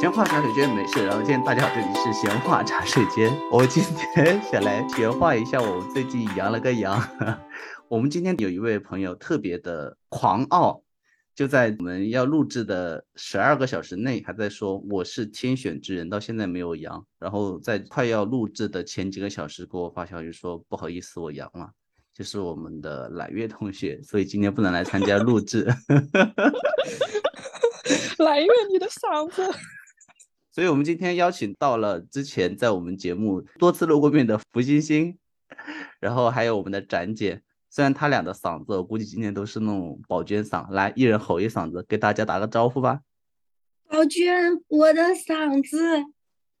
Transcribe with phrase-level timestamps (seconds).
[0.00, 3.36] 闲话茶水间没事，然后今天大家好，这里是闲话茶水间。
[3.50, 3.82] 我今
[4.14, 7.02] 天想来闲话一下，我最近阳了个阳。
[7.90, 10.84] 我们今天有一位朋友特别的狂傲，
[11.34, 17.04] 就在我们要录制的十二个小时内，还在说我是天选之人，到现在没有阳。
[17.18, 21.70] 然后在快要录制的前几个小时给我发消息说不好意思，我阳了。
[22.14, 25.66] 就是我们的揽月同学，所以今天不能来参加录制。
[28.18, 29.42] 揽月，你的嗓子。
[30.58, 35.16] 所以我们今天邀请到了之前在我们节目多次露过面的福星星，
[36.00, 37.40] 然后还有我们的展姐。
[37.70, 40.68] 虽然他俩的嗓子，我估计今天都是那种宝娟嗓。
[40.72, 43.02] 来，一人吼一嗓子，给大家打个招呼吧。
[43.88, 45.78] 宝娟，我的嗓子，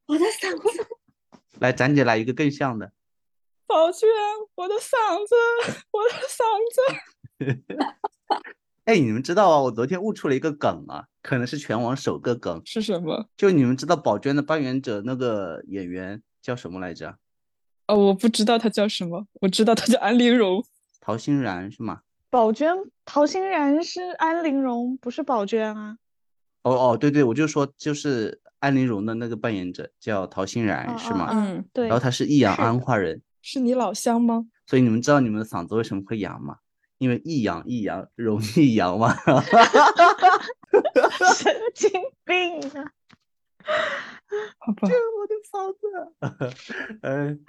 [0.06, 0.86] 我的嗓子。
[1.58, 2.92] 来，展姐来一个更像的。
[3.66, 4.08] 宝娟，
[4.54, 5.34] 我的嗓子，
[5.90, 7.74] 我的嗓子。
[8.88, 9.60] 哎，你们知道啊？
[9.60, 12.62] 我昨天悟出了一个梗啊，可能是全网首个梗。
[12.64, 13.28] 是什么？
[13.36, 17.14] 就你们知道宝娟的扮演者那个演员叫什么来着？
[17.86, 20.64] 哦，我不知道他叫什么，我知道他叫安陵容。
[21.02, 22.00] 陶欣然是吗？
[22.30, 25.98] 宝娟，陶欣然是安陵容，不是宝娟啊。
[26.62, 31.28] 哦哦，对对，我就说就是安陵容的那个扮演者叫陶欣然，是吗？
[31.34, 31.88] 嗯，对。
[31.88, 34.46] 然后他是益阳安化人，是你老乡吗？
[34.66, 36.56] 所以你们知道你们的嗓子为什么会哑吗？
[36.98, 39.14] 因为一阳一阳容易阳嘛，
[41.36, 41.90] 神经
[42.24, 42.92] 病啊！
[44.58, 45.78] 好吧，我的房子。
[47.02, 47.44] 嗯，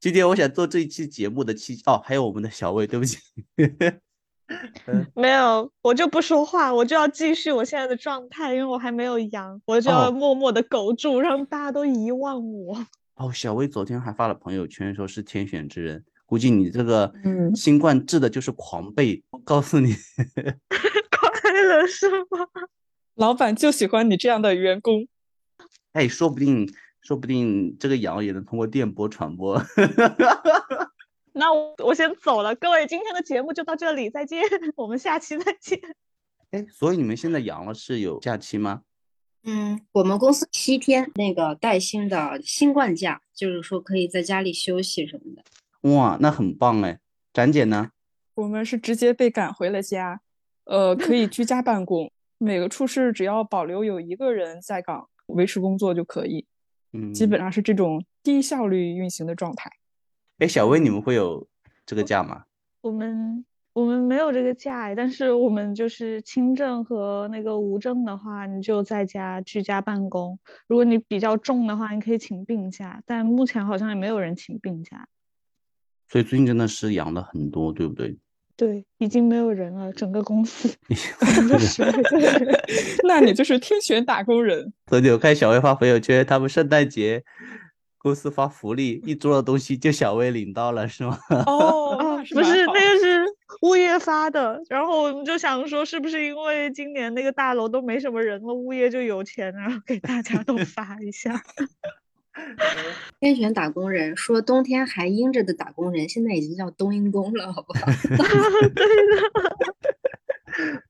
[0.00, 3.18] 今天我想做这一期节目的期哦，还有我们的小魏，对不起。
[5.14, 12.86] 没有，我就不说话，我就要继续我现在的状态，因为我还没有阳，我就要默默的苟住，让大家都遗忘我。
[13.16, 16.04] 哦，小薇昨天还发了朋友圈，说是天选之人。
[16.34, 17.14] 估计你这个
[17.54, 19.94] 新冠治的就是狂背，我告诉你
[21.14, 22.26] 快乐是吗？
[23.14, 25.06] 老板就喜欢你这样的员工。
[25.92, 26.68] 哎，说不定，
[27.02, 29.62] 说不定这个羊也能通过电波传播。
[31.34, 34.42] 那我我先走了，各位，今天的节目就到这里，再见，
[34.74, 35.78] 我们下期再见。
[36.50, 38.82] 哎，所以你们现在阳了是有假期吗？
[39.44, 45.44] 嗯，我们公司七天那个带薪的新冠假，就是说可以在家里休息什么的。
[45.84, 46.98] 哇，那很棒哎！
[47.32, 47.90] 展姐呢？
[48.34, 50.20] 我们是直接被赶回了家，
[50.64, 52.10] 呃，可以居家办公。
[52.38, 56.46] 每个处室只要保留有一个人在岗维持工作就可以。
[56.92, 59.70] 嗯，基本上是这种低效率运行的状态。
[60.38, 61.46] 哎，小薇，你们会有
[61.84, 62.44] 这个假吗？
[62.80, 70.38] 我们我们没有这个假，但是我们就是轻症和那个无症的话，你就在家居家办公。
[70.66, 75.06] 如果你比较重的话，你可以请病假，但目前好像也没有人请病假。
[76.08, 78.16] 所以最近真的是阳了很多，对不对？
[78.56, 80.72] 对，已经没有人了，整个公司。
[83.02, 84.72] 那你就是天选打工人。
[84.86, 87.24] 昨天我看小薇发朋友圈，他们圣诞节
[87.98, 91.18] 公司发福利，一桌的东西就小薇领到了，是吗？
[91.46, 93.24] 哦， 不是，那个是
[93.62, 94.62] 物业发的。
[94.68, 101.42] 然后我们就想说，是不是因为今年那个大楼都没什么人了，物业就有钱，然后给大家都发一下。
[103.20, 107.86] 天选打工人说，冬天还阴着的打工人，现在已经叫冬阴功了，好不好？
[108.74, 109.22] 对的。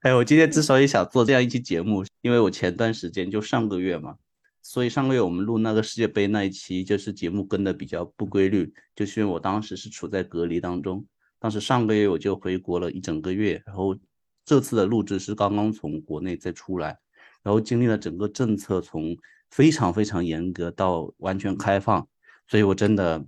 [0.01, 4.17] 哎，我今天之所以想做这样一期节目，因为我前段时间就上个月嘛，
[4.63, 11.07] 所以上个月我们录那个世界杯那一期，就是节目跟的比较不规律，就是因为我当时是处在隔离当中，
[11.39, 13.97] 当时上个月我就回国了一整个月，然后
[14.45, 16.99] 这次的录制是刚刚从国内再出来，
[17.43, 19.17] 然后经历了整个政策从。
[19.55, 22.09] 非常非常严格到完全开放，
[22.49, 23.25] 所以我真的，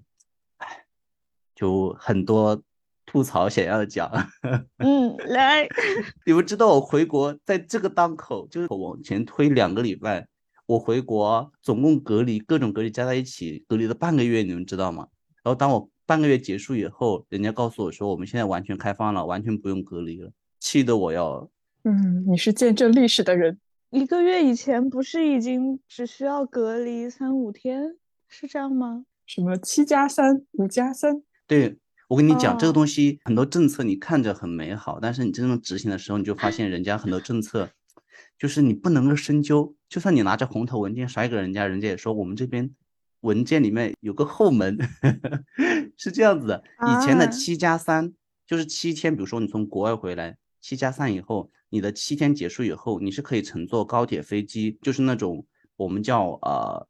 [0.57, 0.85] 唉，
[1.55, 2.61] 就很多
[3.07, 4.11] 吐槽想要讲。
[4.79, 5.69] 嗯，来，
[6.27, 10.27] 你们知道我回国在这个档口，就是往前推两个礼拜，
[10.67, 15.07] 我回国总共隔离各种隔离加在一起隔离了半个月，你们知道吗？
[15.45, 21.49] 然后当我半个月结束以后，人家告诉我说我们现在完全开放了，完全不用隔离了，气得我要……
[21.85, 23.61] 嗯，你是见证历史的人。
[23.91, 27.97] 一个月以前不是已经只需要隔离三五天，
[28.29, 29.05] 是这样吗？
[29.27, 31.23] 什么七加三、五加三？
[31.47, 31.79] 对
[32.09, 37.71] 我跟你讲，这个东西很多政策你看着很美好，但是你真正执行的时候，你就发现人家很多政策
[38.39, 39.75] 就是你不能够深究。
[39.89, 42.75] 就算你拿着红头文件甩给人家，人家也说我们这边
[43.21, 44.77] 文件里面有个后门，
[45.97, 46.65] 是这样子的。
[46.89, 48.13] 以前的七加三
[48.47, 50.37] 就是七天，比如说你从国外回来，
[50.67, 51.49] 七加三以后。
[51.69, 55.45] 你的七天结束以后，你是可以乘坐高铁、飞机，就是那种
[55.77, 56.89] 我们叫呃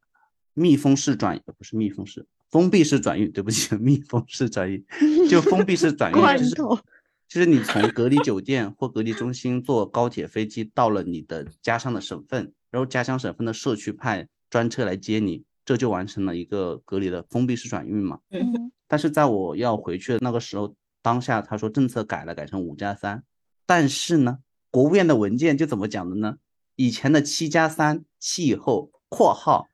[0.53, 3.33] 密封式转，不是密封式，封闭式转运。
[3.33, 4.85] 对不起， 密封式转运
[5.29, 6.55] 就封闭式转运，就是
[7.27, 18.21] 就是你从隔离酒店或隔离中心坐高铁、飞机到了你的家乡的省份，然后家乡省份的社区派专车来接你，这就完成了一个隔离的封闭式转运嘛。
[18.31, 23.25] 嗯但是在我要回去的那个时候，当下他说政策改了，改成五加三，
[23.67, 24.39] 但是呢，
[24.71, 26.37] 国务院的文件就怎么讲的呢？
[26.77, 29.67] 以前的七加三，七以后（括号）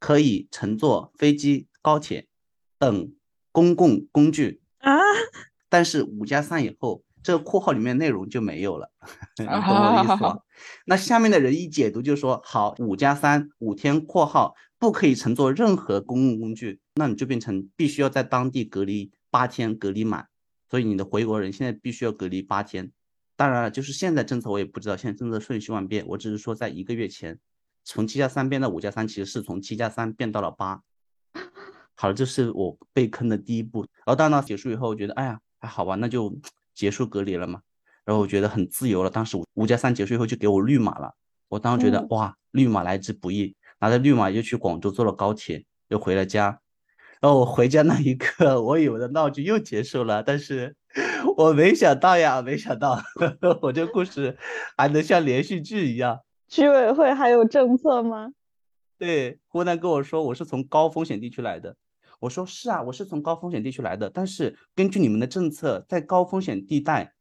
[0.00, 2.26] 可以乘坐飞机、高铁
[2.78, 3.12] 等
[3.52, 4.96] 公共工具，啊，
[5.68, 8.90] 但是五加三以后，这个括号里面内容就没有了，
[9.38, 10.38] 你懂我的意思吧？
[10.86, 20.28] 那下面的人一解读就说，好，五加三五天（括号）不可以乘坐任何公共工具，那你就变成必须要在当地隔离八天，隔离满，
[20.70, 22.92] 所以你的回国人现在必须要隔离八天。
[23.36, 27.38] 当然了，就是现在政策我也不知道，现在政策瞬息万变，我只是说在一个月前，
[27.82, 30.80] 从七加三变到五加三，其实是从七加三变到了八。
[31.96, 33.80] 好了，这是我被坑的第一步。
[33.80, 36.36] 然后当那结束以后，我觉得，哎呀，还好吧，那就
[36.74, 37.60] 结束隔离了嘛。
[38.04, 39.10] 然后我觉得很自由了。
[39.10, 41.14] 当时五加三结束以后就给我绿码了，
[41.48, 46.60] 我当时觉得、嗯哇，绿码来之不易，拿着绿码又去广州坐了高铁，又回了家。
[47.20, 50.76] 然后我回家那一刻，我以为的闹剧又结束了，但是
[51.36, 53.00] 我没想到呀，没想到
[53.62, 54.36] 我这故事
[54.76, 56.20] 还能像连续剧一样。
[56.48, 58.30] 居委会还有政策吗？
[58.98, 61.76] 对，湖南跟我说我是从高风险地区来的，
[62.20, 67.12] 我说是啊，我是从高风险地区来的，但是根据你们的政策，在高风险地带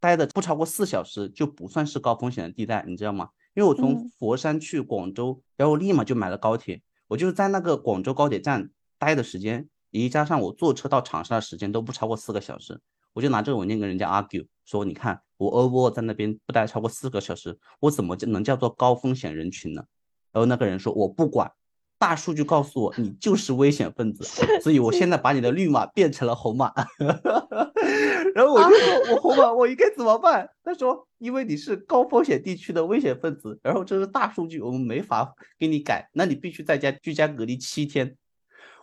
[0.00, 3.28] 待的不超过四小时就不算是高风险的地带，你知道吗？
[3.54, 12.80] 因为我从嗯佛山去广州，然后立马就买了高铁，我就是在那个广州高铁站待的时间，以及加上我坐车到长沙的时间都不超过四个小时，
[13.14, 19.84] 我就拿这个文件跟人家 argue 说，你看我 over 在那边不待超过四个小时，我怎么就能叫做高风险人群呢？
[20.32, 21.50] 然后那个人说我不管，
[21.96, 24.24] 大数据告诉我你就是危险分子，
[24.60, 26.72] 所以我现在把你的绿码变成了红码。
[28.34, 30.50] 然后我就说我红码我应该怎么办？
[30.64, 38.16] 他说因为你是高风险地区的危险分子，然后这是大数据，我们没法给你改，那你必须在家居家隔离七天。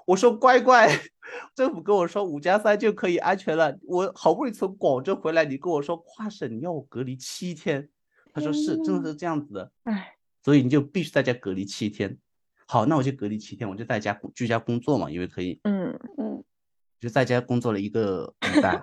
[0.06, 0.90] 我说乖乖，
[1.56, 7.90] 政府跟我说五加三就可以安全了，我好不容易从广州回来，你跟我说跨省你要我隔离七天，
[8.34, 12.18] 他说是，真的是这样子的，哎，所以你就必须在家隔离七天。
[12.68, 16.44] 好，那我就隔离七天，我就在家居家工作嘛，因为可以，嗯，嗯，
[17.00, 18.82] 就在家工作了一个礼拜，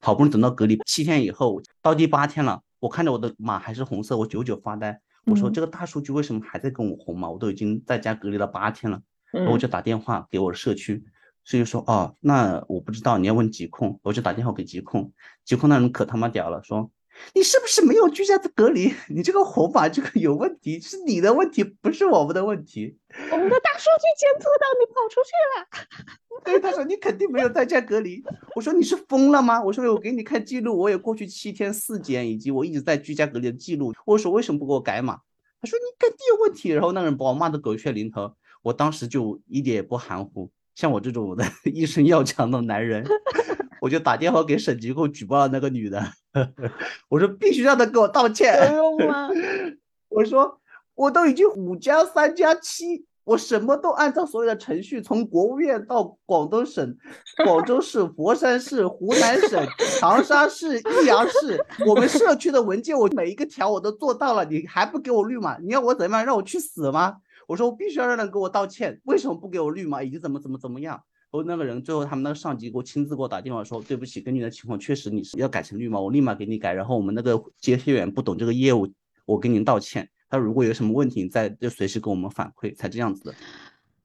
[0.00, 7.30] 好不容易等到隔离七天以后，到第八天了，我看着我的码还是红色，我久久发呆，我说嗯这个大数据为什么还在跟我红嘛？
[7.30, 9.02] 我都已经在家隔离了八天了。
[9.30, 11.02] 然后我嗯就打电话给我的社区，
[11.44, 15.12] 社区说哦，那我不知道，你要问疾控，我就打电话给疾控，
[15.44, 16.90] 疾控那人可他妈屌了，说
[17.34, 18.92] 你是不是没有居家隔离？
[19.10, 22.96] 你这个红码这个有问题，是你的问题，不是我们的问题。
[23.30, 26.42] 我们的大数据监测到你跑出去了。
[26.44, 28.22] 对，他说你肯定没有在家隔离。
[28.56, 29.62] 我说你是疯了吗？
[29.62, 33.92] 我说我给你看记录，我有过去七天四检以及我一直在居家隔离的记录。
[34.06, 35.18] 我说为什么不给我改码？
[35.60, 36.70] 他说你肯定有问题。
[36.70, 40.50] 然后那个人把我骂得狗血淋头，我当时就一点也不含糊。
[40.74, 43.04] 像我这种的 一身要强的男人，
[43.80, 46.02] 我就打电话给省疾控举报了那个女的。
[47.08, 48.72] 我说必须让她给我道歉。
[48.72, 49.28] 有用吗？
[50.08, 50.60] 我说
[50.94, 56.96] 我都已经五加三加七，我什么都按照所有的程序，从国务院到广东省、
[57.44, 59.66] 广州市、佛山市、湖南省、
[59.98, 65.58] 长沙市、益阳市，我们社区的文件，我每一个条我都做到了，你还不给我绿码？
[65.58, 66.26] 你要我怎么样？
[66.26, 67.16] 让我去死吗？
[67.52, 70.02] 我说我必须要让人给我道歉，为什么不给我绿码？
[70.02, 70.94] 以及怎么怎么怎么样？
[71.30, 76.72] 然后那个人最后他们那个上级给我亲自给我打电话说，对不起，根据你的情况，确实你是要改成绿码，我立马给你改。
[76.72, 78.90] 然后我们那个接线员不懂这个业务，
[79.26, 80.08] 我跟您道歉。
[80.30, 83.34] 他如果有什么问题，你再就随时给我们反馈，才这样子的。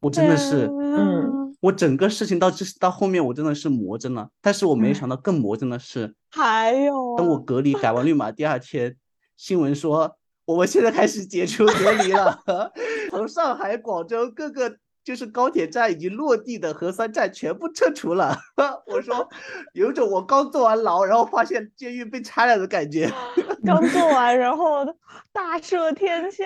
[0.02, 4.30] 我真的是，嗯，我整个事情到这到后面，我真的是魔怔了。
[4.42, 8.98] 但是我没唉想到更魔怔的是， 还有啊等我隔离改完绿码第二天，
[9.38, 12.42] 新闻说我们现在开始解除隔离了，
[13.10, 18.38] 从上海、广州各个就是高铁站已经落地的核酸站全部撤除了。
[18.88, 19.28] 我说
[19.74, 23.10] 有种我刚坐完牢，然后发现监狱被拆了的感觉。
[23.66, 24.86] 刚做完，然后
[25.32, 26.46] 大赦天下。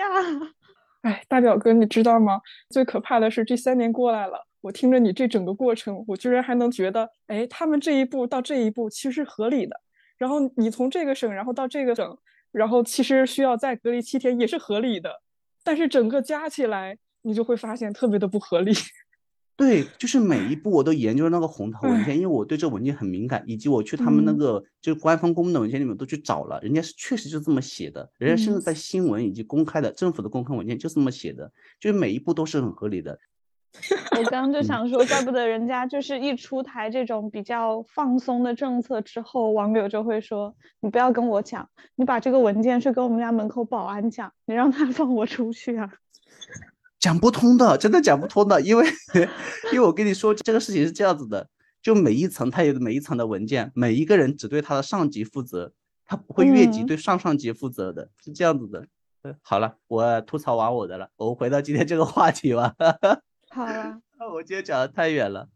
[1.02, 2.40] 哎，大表哥，你知道吗？
[2.70, 9.80] 最可怕的是这三年过来了，我听着你这整个过程，我居然还能觉得，哎，他们这一步到这一步其实是合理的。
[10.16, 12.16] 然后你从这个省，然后到这个省，
[12.52, 15.20] 然后其实需要再隔离七天也是合理的，
[15.64, 18.72] 但是整个加起来，你就会发现特别的不合理。
[19.54, 33.16] 对，就是每一步我都研究了那个红头文件，因为我对这个文件很敏感，以及我去他们那嗯个就是官方公布的文件里面都去找了，人家是确实就这么写的，人家甚至嗯在新闻以及公开的政府的公开文件就这么写的，就是每一步都是很合理的。
[34.18, 45.90] 我刚刚就想说，怪不得人家就是一出台这种比较放松的政策之后，网友就会说：“你不要跟我讲，你把这个文件去跟我们家门口保安讲，你让他 放我出去啊。”
[47.00, 48.86] 讲不通的，真的讲不通的，因为
[49.72, 51.48] 因为我跟你说这个事情是这样子的，
[51.82, 55.72] 就每一层它有每一层的文件，每一个人只对他的上级负责，
[56.04, 58.86] 他不会越级对上上级负责的，是这样子的。
[59.40, 62.74] 好了，我吐槽完我的了，我回到今天这个话题吧。
[63.54, 64.00] 好了，
[64.32, 65.46] 我今天讲的太远了。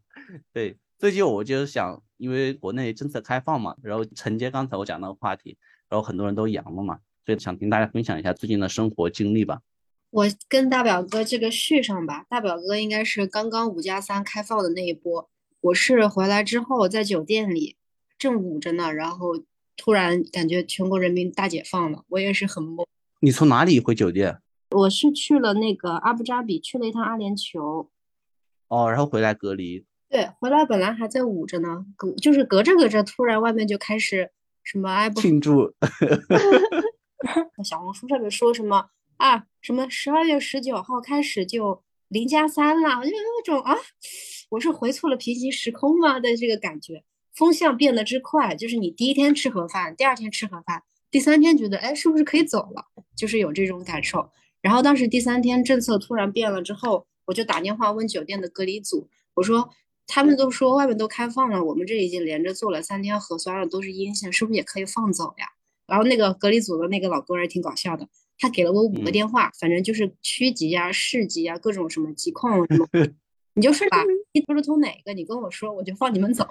[0.53, 5.57] 对，最近我就是想，因为国内政策开放嘛，然后承接刚才我讲那个话题，
[5.88, 9.62] 然后很多人都阳了嘛，所以想听大家分享一下最近的生活经历吧。
[10.11, 15.31] 我跟大表哥这个续上吧，大表哥应该是刚刚五加三开放的那一波，
[15.62, 17.76] 我是回来之后在酒店里
[18.19, 19.43] 正捂着呢，然后
[19.75, 22.85] 突然感觉全国人民大解放了，我也是很懵。
[23.21, 24.38] 你从哪里回酒店？
[24.71, 27.89] 我是去了那个阿布扎比，去了一趟阿联酋。
[28.69, 29.85] 哦，然后回来隔离。
[30.09, 34.31] 对，回来本来还在捂着呢，隔就是隔着隔着，突然外面就开始
[34.65, 35.73] 什么哎不庆祝。
[37.65, 39.47] 小红书上面说什么啊？
[39.61, 43.03] 什么十二月十九号开始就零加三了？
[43.05, 43.75] 就有那种啊，
[44.51, 47.05] 我是回错了平行时空吗的这个感觉？
[47.35, 50.83] 风向变得之快，就是你第一天吃盒饭，第二天吃盒饭。
[51.11, 52.85] 第三天觉得，哎，是不是可以走了？
[53.17, 54.31] 就是有这种感受。
[54.67, 59.71] 然后当时第三天政策突然变了之后，我就打电话问酒店的隔离组，我说
[60.09, 65.47] 他们都说外面都开放了，我们这已经连着做了三天核酸了，都是阴性，是不是也可以放走呀？
[65.87, 68.09] 然后那个隔离组的那个老哥儿挺搞笑的，
[68.41, 72.89] 他给了我五个电话，反正就是区级呀、市级呀，各种什么疾控什么，
[73.55, 76.45] 你就说吧，你不是通哪个，你跟我说，我就放你们走。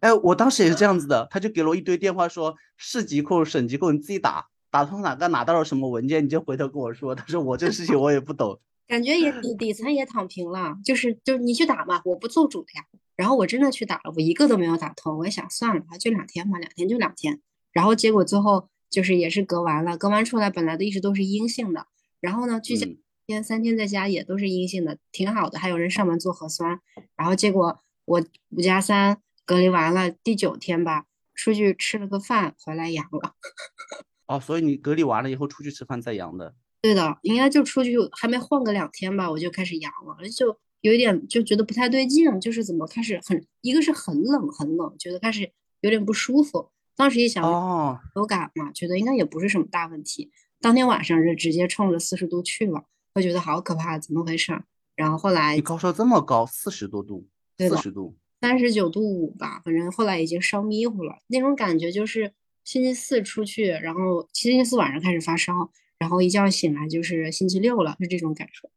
[0.00, 7.14] 哎，我当时也是这样子的，他就给了我一堆电话，说市级控、省级控，你自己打，打通哪个拿到了什么文件，你就回头跟我说。
[7.14, 12.84] 他说我这事情我也不懂，感觉也底底层也躺平了，就是就你去打嘛，我不做主的呀。
[13.16, 15.18] 然后我真的去打了，我一个都没有打通。
[15.18, 17.40] 我也想算了吧，就两天嘛，两天就两天。
[17.72, 21.86] 然后结果最后就是也是隔完了，隔完出来本来都一直都是阴性的，
[22.20, 22.86] 然后呢居家
[23.26, 26.80] 天三天在家也都是阴性的，挺好的，还有人上门做核酸。
[27.16, 27.80] 然后结果。
[28.06, 33.36] 我五加三隔离完了第九天吧，出去吃了个饭，回来阳了。
[34.30, 36.54] 哦，所以你隔离完了以后出去吃饭再阳的？
[36.80, 46.70] 对的，应该就出去还没晃个两天吧，我就开始阳了，就有一点就觉得不太对劲，就是怎么开始很一个是很冷很冷，觉得开始有点不舒服。
[46.94, 50.30] 当时一想，哦，流感嘛，觉得应该也不是什么大问题。
[50.60, 52.84] 当天晚上就直接冲着四十度去了，
[53.14, 54.62] 我觉得好可怕，怎么回事？
[54.94, 57.26] 然后后来你高烧这么高，四十多度。
[57.58, 61.18] 四十度，三十九度五吧，反正后来已经烧迷糊了。
[61.26, 62.32] 那种感觉就是
[62.64, 65.52] 星期四出去，然后星期四晚上开始发烧，
[65.98, 68.70] 然后一觉醒来就是星期六了，是这种感受。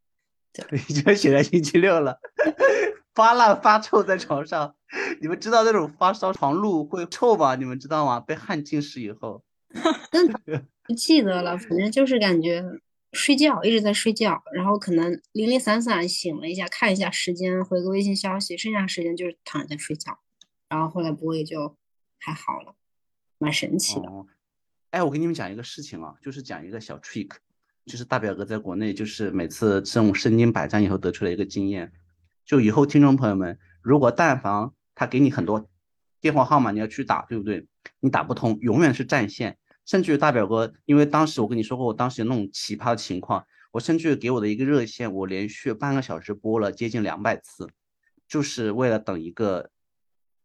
[0.54, 2.20] 对， 一觉醒来星期六了，
[3.16, 4.75] 发烂发臭在床上。
[5.22, 7.56] 你们知道那种发烧床褥会臭吗？
[7.56, 8.20] 你们知道吗？
[8.20, 9.44] 被汗浸湿以后，
[10.86, 12.63] 不记得了，反正就是感觉。
[13.13, 20.18] 睡觉一直在睡觉，然后可能零零散散醒了一下，看一下时间，回个微信消息，剩下时间就是躺着在睡觉。
[20.68, 21.78] 然后后来不会就
[22.18, 22.74] 还好了，
[23.44, 24.08] 蛮神奇的。
[24.92, 27.32] 哎，我给你们讲一个事情啊，就是讲一个小 trick，
[27.86, 31.92] 就是大表哥在国内就是每次这种身经百战以后得出了一个经验，
[32.46, 35.68] 就以后听众朋友们，如果但凡他给你很多
[36.22, 37.68] 电话号码，你要去打，对不对？
[38.00, 39.58] 你打不通，永远是占线。
[39.86, 47.68] 甚至于大表哥，因为当时我跟你说过，我当时有那种奇葩的情况，我甚至于给我的一个热线，我连续半个小时拨了接近两百次，
[48.26, 49.72] 就是为了等一个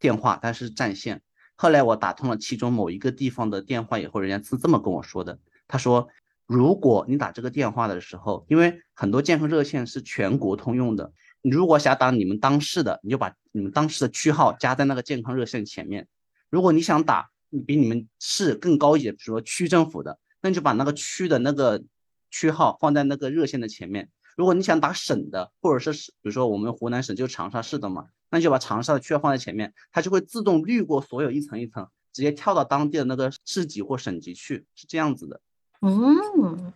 [0.00, 1.23] 电话，但是占线。
[1.60, 6.08] 后来我打通了其中某一个地方的电话以后，人家是这么跟我说的，他说，
[6.46, 11.12] 如果你打这个电话的时候，因为很多健康热线是全国通用的，
[11.42, 16.06] 你如果想打你们当市的，你就把你们当时的区号加在那个健康热线前面。
[16.48, 17.28] 如果你想打。
[17.50, 21.82] 你比你们市更高一些，比如说区政府的，那你就把那个区的那个
[22.30, 24.10] 区号放在那个热线的前面。
[24.38, 35.40] 如果你想打省的，或者是比如说我们湖南省就长沙市的嘛，那你就把长沙的区号放在前面，它就会自动滤过所有一层一层，直接跳到当地的那个市级或省级去，是这样子的。
[35.80, 36.73] 嗯，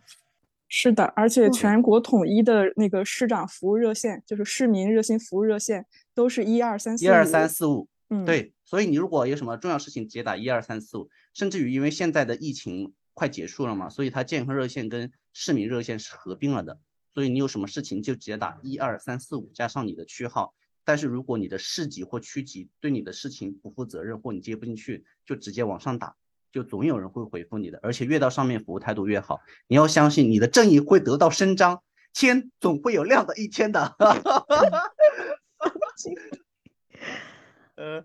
[0.66, 7.86] 是的，而且全国统一的那个市长服务热线，就是市民热心服务热线，都是一二三四一二三四五。
[8.10, 16.78] 嗯，对，所以你如果有什么重要事情，直接打一二三四五，甚至于因为现在的疫情快结束了嘛，所以它健康热线跟市民热线是合并了的，
[17.14, 20.54] 所以你有什么事情就直接打一二三四五加上你的区号。
[20.84, 26.16] 但是如果你的市级或区级对你的事情不负责任或你接不进去，就直接往上打，
[26.50, 29.40] 就总有人会回复你的，而且越到上面服务态度越好。
[29.68, 33.94] 你要相信你的正义会得到伸张，天总会有亮的一天的。
[37.76, 38.04] 呃，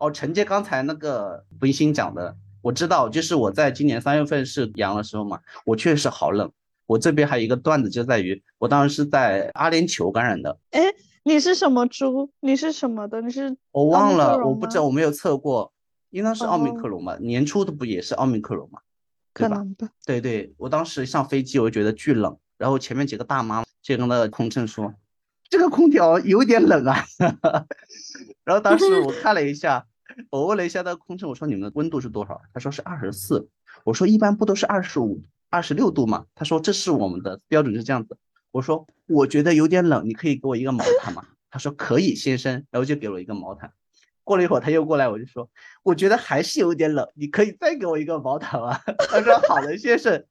[0.00, 6.50] 哦，承接刚才那个温馨讲的，我知道，就是我在今年三月份是阳的时候嘛，我确实好冷。
[6.88, 10.58] 我这边还有一个段子，就在于我当时是在阿联酋感染的。
[10.70, 10.80] 哎，
[11.22, 12.30] 你是什么猪？
[12.40, 13.20] 你是什么的？
[13.20, 15.70] 你是我忘了，我不知道，我没有测过，
[16.08, 17.18] 应当是奥密克戎吧？
[17.20, 18.80] 年初的不也是奥密克戎吗？
[19.34, 19.90] 可能吧。
[20.06, 24.94] 对对，我当时上飞机我就觉得巨冷，然后前面几个大妈就跟那个空乘说。
[25.50, 27.04] 这个空调有点冷啊，
[28.44, 29.86] 然后当时我看了一下，
[30.30, 32.40] 我问了一下那个空乘，我说你们的温度是多少？
[32.52, 33.46] 他说是二十四。
[33.84, 36.26] 我说一般不都是二十五、二十六度嘛？
[36.34, 38.16] 他说这是我们的标准是这样子。
[38.50, 41.24] 我说我觉得有点冷，你可以给我一个毛毯吗？
[41.50, 43.72] 他说可以，先生，然后就给我一个毛毯。
[44.24, 45.48] 过了一会儿他又过来，我就说
[45.82, 48.78] 我觉得还是有点冷，你可以再给我一个毛毯吗？
[49.08, 50.24] 他说好的，先生。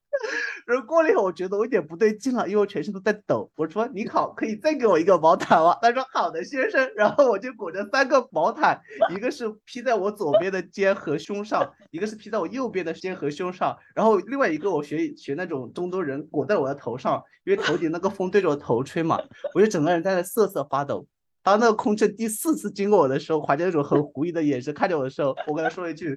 [0.67, 3.49] 然后过了一会儿，我觉得我有点不对劲了，因为我全身都在抖。
[3.55, 8.77] 我说：“你好，可以再给我一个毛毯吗？”他说：“好的，先生。”然后我就裹着三个毛毯，
[9.09, 19.17] 一个是披在我左边的肩和胸上，一个是披在我右边的肩和胸上，然后另外一个我学学那种中东人裹在我的头上，因为头顶那个风对着我头吹嘛，
[19.55, 21.07] 我就整个人在那瑟瑟发抖。
[21.43, 26.13] 当那个空乘第四次经过我的时候，怀着那种很狐疑的眼神看着我的时候，我跟他说了一句：“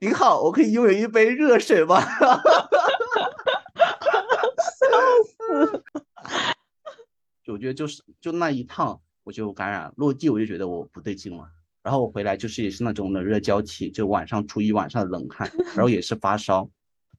[0.00, 2.02] 您好，我可以拥有一杯热水吗？”
[7.44, 11.48] 就我觉得就是就那一趟我就感染落地我就觉得我不对劲了，
[11.82, 16.68] 然后我回来就是也是那种冷热交替，就晚上出一晚上的冷汗， 然后也是发烧，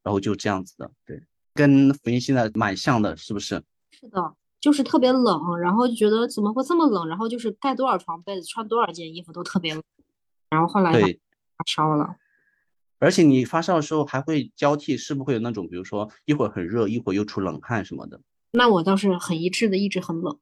[0.04, 1.22] 然后就这样子的，对，
[1.54, 3.62] 跟福音现在蛮像的，是不是？
[3.92, 9.84] 是的，就是特别冷，然后就觉得怎么会这么冷，然后就是盖多少床被子，穿多少件衣服都特别冷，
[10.50, 11.20] 然后后来对
[11.58, 12.16] 发烧了。
[13.00, 18.20] 而且你发烧的时候还会交替，是不会有那种，比如说一会儿很热，一会儿又出冷汗什么的。
[18.52, 20.40] 那我倒是很一致的，一直很冷。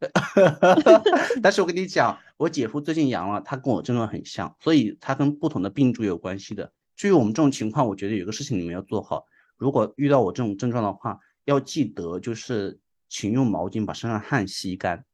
[1.42, 6.72] 但是我跟你讲，我姐夫最近阳了，他跟我症状很像，所以他跟不同的病株有关系的。
[6.96, 9.26] 至于我们这种情况，我觉得有个事情你们要做好，
[9.56, 12.78] 如果遇到我这种症状的话，要记得就是
[13.08, 15.04] 请用毛巾把身上汗吸干，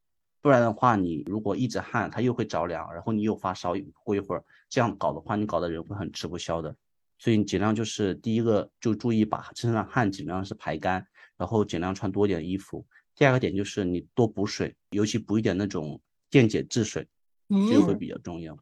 [0.41, 4.45] 不然的话，你如果一直汗，它又会着凉，然后你又发烧，过一会儿。
[4.69, 6.77] 这样搞的话，你搞的人会很吃不消的，
[7.19, 12.87] 所以你尽量就是第一个就注意把身上汗尽量是排干，然后尽量穿多点衣服。
[13.15, 17.07] 第二个点就是你多补水，尤其补一点那种电解质水，
[17.69, 18.59] 这个会比较重要。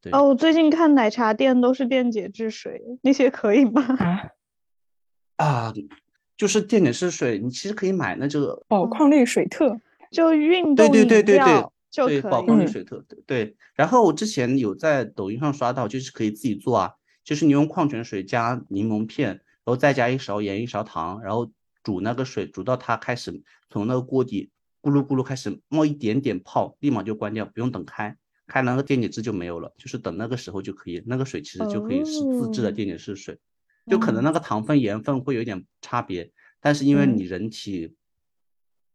[0.00, 3.82] 对哦，我最近看奶茶店都是电解质水，那些可以吗？
[5.36, 5.72] 啊，
[6.36, 11.64] 就是电解质水，你其实可以买那这个宝矿力水特，就运动对对对对对。
[12.04, 13.56] 对，宝矿力水特对。
[13.74, 16.92] 然后我之前有在抖音上刷到，就是可以自己做啊，
[17.24, 21.50] 就是你用矿泉水加柠檬片，然后再加一勺盐、一勺糖，然后
[21.86, 24.50] 煮那个水，煮到它开始从那个锅底
[24.82, 28.18] 咕噜咕噜开始冒一点点泡，立马就关掉，不用等开，
[28.48, 33.38] 开那个电解质就没有了，就是等那个时候就可以，那个水其实就可以是自制的电解质水，
[33.86, 37.94] 就可能那个糖分、盐分会有点差别，但是因为你人体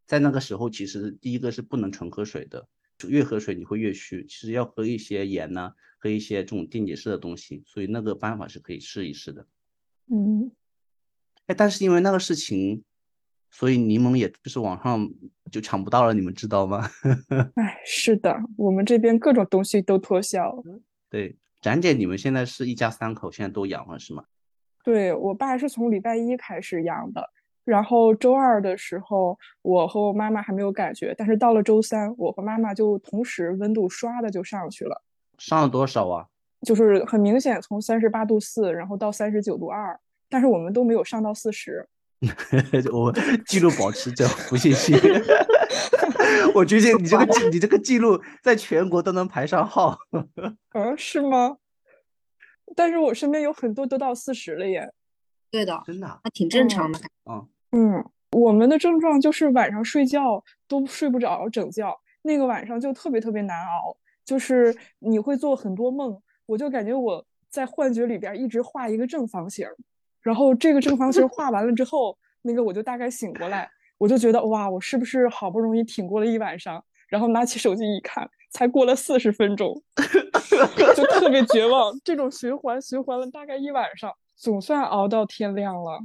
[0.05, 2.67] 在那个时候其实第一个是不能纯喝水的。
[3.07, 9.47] 越喝水你会越虚，其实要喝一些盐呢，喝一些这种电解质的东西，所以那个办法是可以试一试的。
[10.05, 10.51] 嗯，
[11.51, 12.81] 哎，但是因为那个事情，
[13.49, 15.05] 所以柠檬也就是网上
[15.51, 16.87] 就抢不到了，你们知道吗？
[17.55, 20.63] 哎，是的，我们这边各种东西都脱销。
[21.09, 24.23] 对，展姐，你们现在是一家三口，现在都阳了是吗？
[24.85, 27.29] 对我爸是从礼拜一开始阳的。
[27.65, 35.03] 然后周二的时候，我和我妈妈还没有感觉，但是到了周三，我和妈妈就同时温度唰的就上去了。
[35.37, 36.25] 上了多少啊？
[36.65, 39.99] 就是很明显，从三十八度四，然后到三十九度二，
[40.31, 41.85] 但是我们都没有上到四十。
[42.93, 43.11] 我
[43.45, 44.97] 记录保持着不信心。
[46.55, 49.97] 我觉得你这个记，你这个记录在全国都能排上号。
[50.71, 51.57] 嗯，是吗？
[52.75, 54.91] 但是我身边有很多都到四十了耶。
[55.51, 56.99] 对的，真的，还挺正常的。
[57.29, 69.67] 嗯嗯，我们的症状就是晚上睡觉都睡不着整觉，那个晚上就特别特别难熬，就是你会做很多梦，我就感觉我在幻觉里边一直画一个正方形，
[70.21, 76.83] 然后这个正方形画完了之后，那个我就大概醒过来，我就觉得哇，我是不是好不容易挺过了一晚上？
[77.07, 79.81] 然后拿起手机一看，才过了四十分钟，
[80.95, 81.93] 就特别绝望。
[82.03, 84.11] 这种循环循环了大概一晚上。
[84.37, 85.99] 总算熬到天亮了，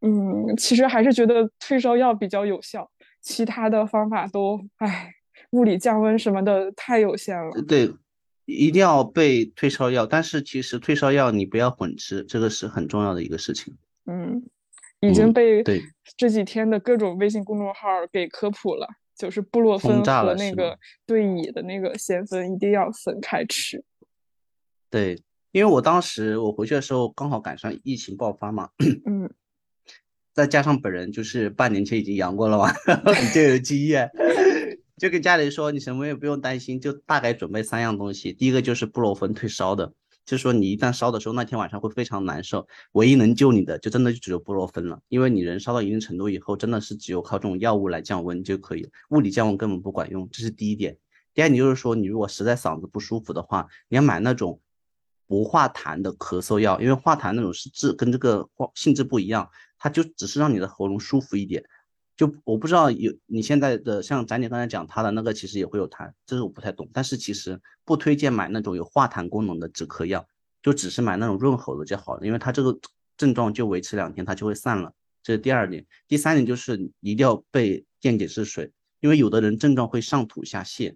[0.00, 2.88] 嗯，其实还是觉得退烧药比较有效，
[3.20, 5.10] 其他的方法都，唉，
[5.50, 7.50] 物理降温什么的太有限了。
[7.66, 7.92] 对，
[8.46, 13.76] 一定要备退烧药，但是其实退烧药你不要混吃，这个是很重要的一个事情。
[14.06, 14.42] 嗯，
[15.00, 15.82] 已经嗯被对。
[16.16, 23.84] 这几天的各种微信公众号给科普了，就是布洛轰芬和那个对乙的那个咸酚一定要分开吃。
[24.88, 28.70] 对，因为我当时我回去的时候刚好赶上疫情爆发嘛，
[29.04, 29.28] 嗯，
[30.32, 32.72] 再加上本人就是半年前已经阳过了嘛，
[33.20, 34.08] 你 就有经验，
[34.96, 38.32] 就跟家里说你什么也不用担心，就大概准备三样东西。
[38.32, 39.92] 第一个就是布洛芬退烧的，
[40.24, 50.96] 就是说你一旦烧的时候，那天晚上会非常难受，唯一能救你的就真的就只有布洛芬了，因为你人烧到一定程度以后，真的是只有靠这种药物来降温就可以了，物理降温根本不管用，这是第一点。
[51.34, 54.58] 第二点就是说，你如果实在嗓子不舒服的话，你要买那种
[55.26, 61.62] 不化痰的咳嗽药，因为化痰那种是治跟这个化性质不一样，它就只是让你的喉咙舒服一点。
[62.16, 70.26] 就我不知道有你现在的像咱姐刚才讲她的那个其实也会有痰，这个我不太懂，但是其实不推荐买那种有化痰功能的止咳药，
[70.62, 72.78] 就只是买那种润喉的就好了，因为它这个
[73.18, 75.84] 症状就维持两天它就会散了，这是第二点。
[76.08, 80.94] 第三点就是一定要备电解质水，因为有的人症状会上吐下泻，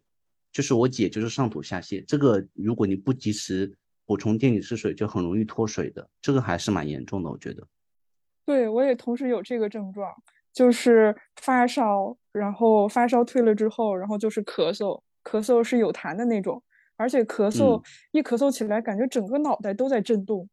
[0.53, 3.71] 就是我姐就是上吐下泻，这个如果你不及时
[4.07, 7.67] 补充电解质水，就很容易脱水的，这个还是蛮严重的，我觉得。
[8.47, 10.11] 对，我也同时有这个症状，
[10.53, 16.63] 就是发烧，然后发烧退了之后，然后就是咳嗽，咳嗽是有痰的那种，
[16.97, 17.83] 而且咳嗽、嗯
[18.13, 20.49] 一咳嗽起来，感觉整个脑袋都在震动，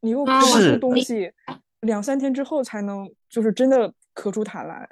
[0.00, 1.32] 你又不是出东西，
[1.80, 4.88] 两三天之后才能就是真的咳出痰来，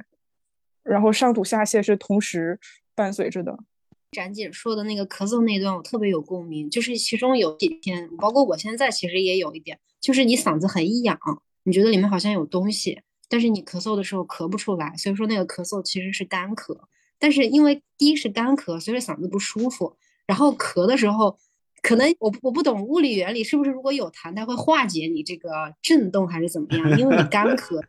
[0.82, 2.58] 然后上吐下泻是同时
[2.94, 3.58] 伴随着的。
[4.12, 6.70] 展姐说的那个咳嗽那段，我特别有共鸣。
[6.70, 11.18] 就是其中有几天，包括我现在其实也有一点，就是你嗓子很痒，
[11.64, 16.76] 你觉得里面好像有东西，但是你咳嗽的时候咳不出来，所以说那个咳嗽其实是干咳。
[17.18, 21.38] 但是因为第一是干咳，所以嗓子不舒服，然后咳的时候，
[21.80, 26.98] 可能我我不懂物理原理，是不是如果有痰，它会化解你这个震动还是怎么样？
[26.98, 27.82] 因为你干咳，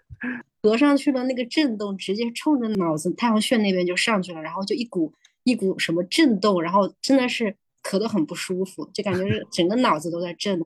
[0.61, 5.11] 咳上去了，那个震动直接冲着脑子太阳穴那边就上去了，然后就一股
[5.43, 10.63] 一股什么震动，然后真的是咳得很不舒服，就感觉是整个脑子都在震。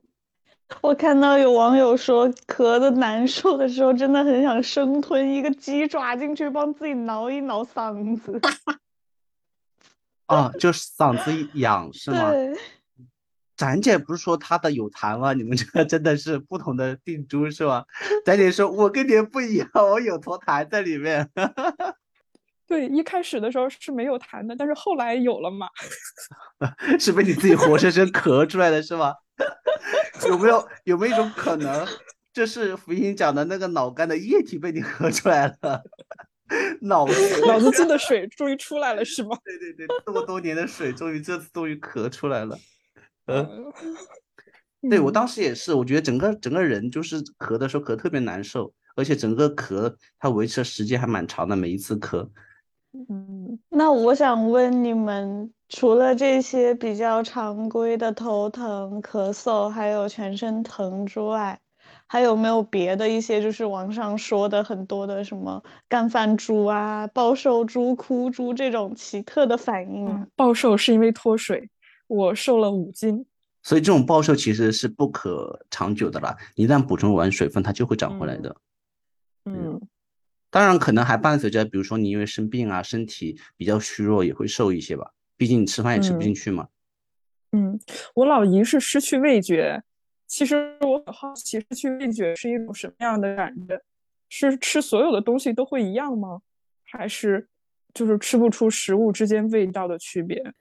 [0.80, 8.40] 我看到有网友说，咳的难受的时候，真的很想生吞一个鸡爪进去，帮自己挠一挠嗓子。
[10.26, 12.30] 啊， 就是嗓子痒是吗？
[12.30, 12.56] 对，
[13.56, 15.32] 展姐不是说她的有痰吗？
[15.32, 17.84] 你们这个真的是不同的病株是吧？
[18.24, 21.28] 展姐说，我跟你们不一样，我有坨痰在里面。
[22.66, 25.68] 对，一开始的时候是没有痰的，但是后来有了嘛。
[27.00, 29.12] 是被你自己活生生咳出来的是吗？
[30.28, 31.86] 有没有有没有一种可能，
[32.32, 35.82] 这是福音讲的那个脑干的液体被你喝出来了？
[36.80, 39.38] 脑子脑子进的水终于出来了，是吗？
[39.44, 42.58] 对对对，这么多年的水，终于这次终于咳出来了。
[43.26, 43.72] 嗯，
[44.90, 52.28] 对我嗯当时也是，我觉得整个整个人就是咳的时候咳特别难受，而且整个咳它维持的时间还蛮长的，每一次咳。
[52.92, 61.60] 嗯，那我想问你们，除了这些比较常规的头疼、咳嗽，还有全身疼之外，
[62.08, 71.70] 还有没有别的一些就是网上说的很多的什么干饭猪啊、暴瘦猪、哭猪这种奇特的反应暴瘦是因为脱水，
[72.08, 73.24] 我瘦了五斤。
[73.62, 78.56] 所以这种暴瘦其实是不可长久的啦，一旦补充完水分，它就会长回来嗯的。
[79.44, 79.80] 嗯
[80.50, 85.12] 当然，可能还伴随着，比如说你因为生病啊，身体比较虚弱，也会瘦一些吧。
[85.36, 86.68] 毕竟你吃饭也吃不进嗯去嘛。
[87.52, 87.80] 嗯，
[88.14, 89.82] 我老姨是失去味觉，
[90.26, 93.80] 其实我很好奇，失去味觉是一种什么样的感觉？
[94.28, 96.40] 是吃所有的东西都会一样吗？
[96.84, 97.48] 还是
[97.94, 100.52] 就是吃不出食物之间味道的区别？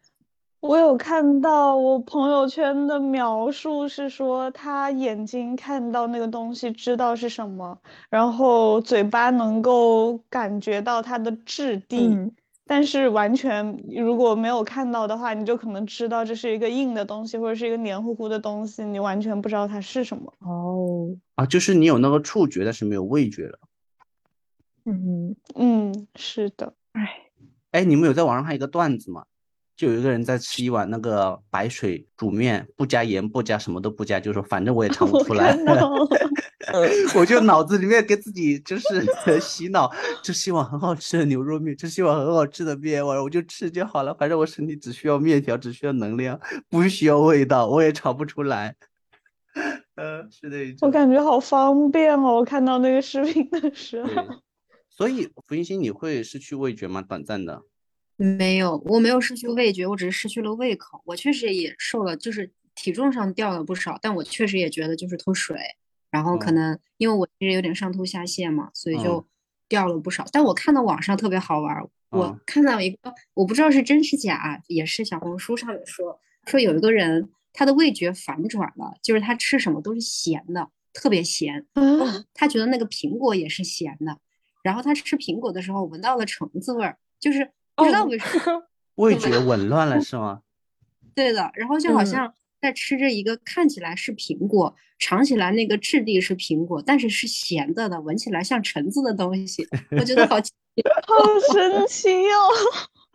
[0.62, 12.32] 我有看到我朋友圈的描述是说，他眼睛看到那个东西知道是什么，然后嘴巴能够感觉到它的质地，嗯
[12.66, 20.32] 但是完全如果没有看到的话，你就可能知道这是一个硬的东西或者是一个黏糊糊的东西，你完全不知道它是什么。
[20.40, 23.60] 哦，啊，就是你有那个触觉，但是没有味觉了。
[24.86, 26.74] 嗯，嗯，是的。
[26.92, 27.10] 哎，
[27.72, 29.26] 哎，你们有在网上看一个段子吗？
[29.80, 35.58] 就有一个人在吃一碗那个白水煮面，不加盐，不加什么都不加，就说反正我也尝不出来
[37.16, 38.86] 我就脑子里面给自己就是
[39.40, 39.90] 洗脑，
[40.22, 46.38] 就是一碗很好吃的牛肉面，就是一碗很好吃的面，我我就吃就好了，反正我身体只需要面条，只需要能量，
[46.70, 48.76] 不需要味道，我也尝不出来。
[49.96, 50.58] 呃，是的。
[50.82, 52.36] 我感觉好方便哦！
[52.36, 54.10] 我看到那个视频的时候，
[54.90, 57.02] 所以福星星你会失去味觉吗？
[57.02, 57.62] 短暂的。
[58.20, 61.02] 没有，我没有失去味觉，我只是失去了胃口。
[61.06, 65.58] 我确实也瘦了，就是体重上掉了不少，但我确实也觉得就是脱水。
[66.12, 69.28] 然后可嗯能因为我其实有点上吐下泻嘛，所以嗯就
[69.70, 70.26] 掉了不少。
[70.34, 81.66] 但我看到网上特别好玩儿，我嗯看到一个我不知道是真是假，也是小红书上面说说有一个人他的味觉反转了，就是他吃什么都是咸的，特别咸。
[81.74, 84.18] 啊，他觉得那个苹果也是咸的，
[84.62, 88.64] 然后他吃苹果的时候闻到了橙子味儿，就是不知道哦为什么。
[88.96, 90.42] 味觉紊乱了是吗？
[91.16, 100.52] 对的，然后就好嗯像在吃着一个看起来是苹果，尝起来那个质地是苹果，但是是咸的的，闻起来像橙子的东西，我觉得好奇
[101.08, 102.40] 好神奇哦！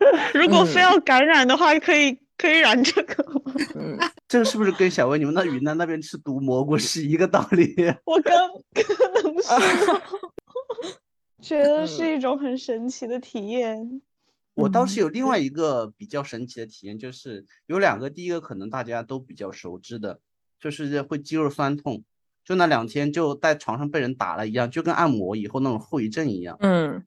[0.33, 3.53] 如果非嗯要感染的话，可以可以染这个吗？
[3.75, 3.97] 嗯，
[4.27, 7.73] 这个是不是跟小薇你们那云南那边吃毒蘑菇是一个道理？
[8.05, 8.35] 我刚
[8.73, 9.49] 可能是
[11.41, 14.01] 觉得是嗯一种很神奇的体验。
[14.55, 20.19] 我倒是嗯有另外一个比较神奇的体验，就是有两个，第一个可能大家都比较熟知的，
[20.59, 22.03] 就是会肌肉酸痛，
[22.43, 27.03] 就那两天就在床上被人打了一样，就跟按摩以后那种后遗症一样，嗯，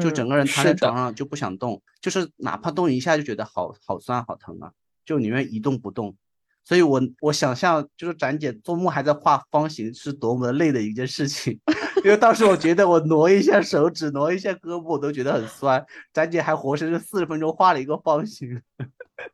[0.00, 4.72] 就嗯整个人瘫在床上就不想动，就是哪怕动一下就觉得好好酸好疼啊，
[5.04, 6.16] 就宁愿一动不动。
[6.64, 11.58] 所以我我想象就是展姐做梦还在画方形是多么累的一件事情，
[12.04, 15.84] 因为当时我觉得我挪一下手指，挪一下胳膊，我都觉得很酸。
[16.12, 18.60] 展姐还活生生四十分钟画了一个方形，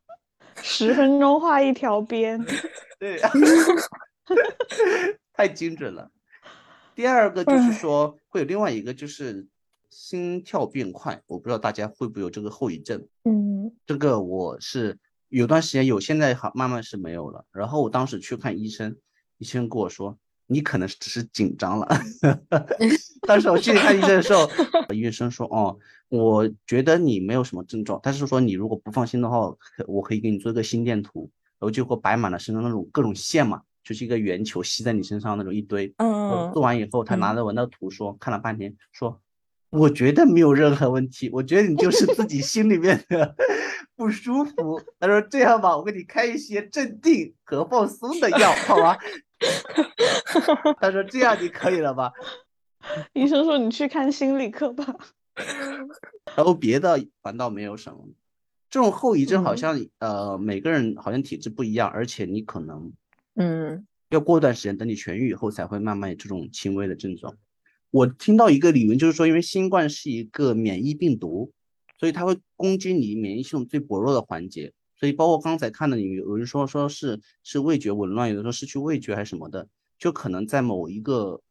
[0.62, 2.44] 十分钟画一条边，
[2.98, 3.20] 对
[5.34, 6.10] 太精准了。
[6.94, 9.46] 第二个就是说会有另外一个就是
[9.90, 13.06] 心跳变快，我不知道大家会不会有这个后遗症。
[13.24, 14.98] 嗯这个我是
[15.28, 17.44] 有段时间有，现在好慢慢是没有了。
[17.52, 18.96] 然后我当时去看医生，
[19.38, 21.88] 医生跟我说，你可能是只是紧张了。
[23.26, 24.48] 当时我去看医生的时候，
[24.94, 25.76] 医生说，哦，
[26.08, 29.38] 我觉得你没有什么症状，但是说你如果不放心的话，
[29.86, 35.92] 我可以给你做一个心电图，然后就给我摆满了身上那种各种线嘛，就是一个圆球吸在你身上那种一堆。
[35.98, 39.20] 我嗯做完以后，他拿嗯着我那图说，看了半天，说
[39.70, 43.34] 我觉得没有任何问题，我觉得你就是自己 心里面的
[43.96, 44.80] 不舒服。
[45.00, 48.96] 他说这样吧，我给你开一些镇定和放松的药，好吧？
[50.80, 52.12] 他说这样你可以了吧？
[53.14, 54.84] 医生说你去看心理科吧。
[56.36, 58.08] 然后别的反倒没有什么。
[58.70, 62.92] 这种后遗症好嗯像、呃每个人好像体质不一样，而且你可能
[63.36, 67.36] 嗯要过段时间，等你痊愈以后才会慢慢有这种轻微的症状。
[67.90, 71.52] 我听到一个理论，就是说，因为新冠是一个免疫病毒，
[72.00, 74.72] 所以它会攻击你免疫系统最薄弱的环节。
[74.96, 81.42] 所以包括刚才看的，你有人说说是是味觉紊乱，有的说失去味觉还是什么的，就可能在某一个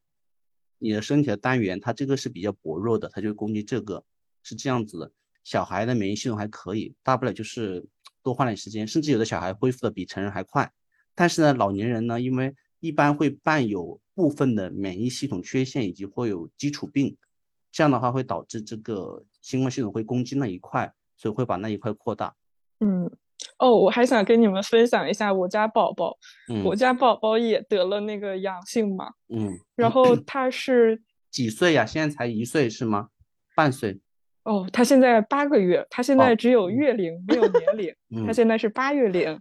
[0.80, 4.04] 你的身体的单元，它这个是比较薄弱的，它就攻击这个，
[4.44, 5.12] 是这样子的。
[5.44, 7.86] 小孩的免疫系统还可以，大不了就是
[8.22, 10.72] 多花点时间，甚至有的小孩恢复的比成人还快。
[11.14, 17.18] 但是呢，老年人呢，因为一般会伴有部分的免疫系统缺陷，以及会有基础病，
[17.74, 22.34] 这样的话会导致这个新冠系统会攻击那一块，所以会把那一块扩大。
[22.80, 23.12] 嗯。
[23.58, 26.18] 哦，我还想跟你们分享一下我家宝宝，
[26.50, 31.02] 嗯我家宝宝也得了那个阳性嘛，嗯，然后他是
[31.32, 31.86] 几岁呀？
[31.86, 33.10] 现在才一岁是吗？
[33.56, 34.00] 半岁。
[34.44, 37.94] 哦，他现在八个月，他现哦在只有月龄，没有年龄，
[38.26, 39.40] 他嗯现在是八月龄，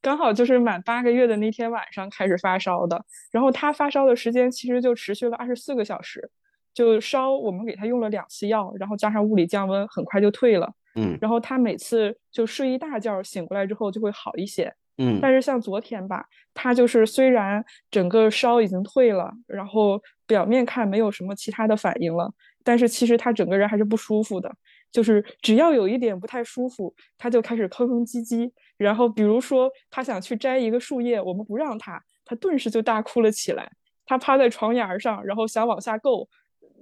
[0.00, 3.04] 刚好就是满八个月的那天晚上开始发烧的。
[3.30, 6.30] 然后他发烧的时间其实就持续了二十四个小时，
[6.72, 10.72] 就烧我们给他用了两次药，然后加上物理降温，很快就退了。
[10.96, 14.72] 嗯然后他每次就睡一大觉，醒过来之后就会好一些。
[14.96, 24.54] 嗯但是像昨天吧，他就是虽然整个烧已经退了，然后表面看没有什么其他的反应了，但是其实他整个人还是不舒服的。
[24.92, 28.48] 就是只要有一点不太舒服，他就开始吭吭唧唧。
[28.76, 33.68] 然后比如说他想去摘一个树叶，我们不让他，他顿时就大哭了起来。
[34.06, 36.28] 他趴在床沿上，然后想往下够，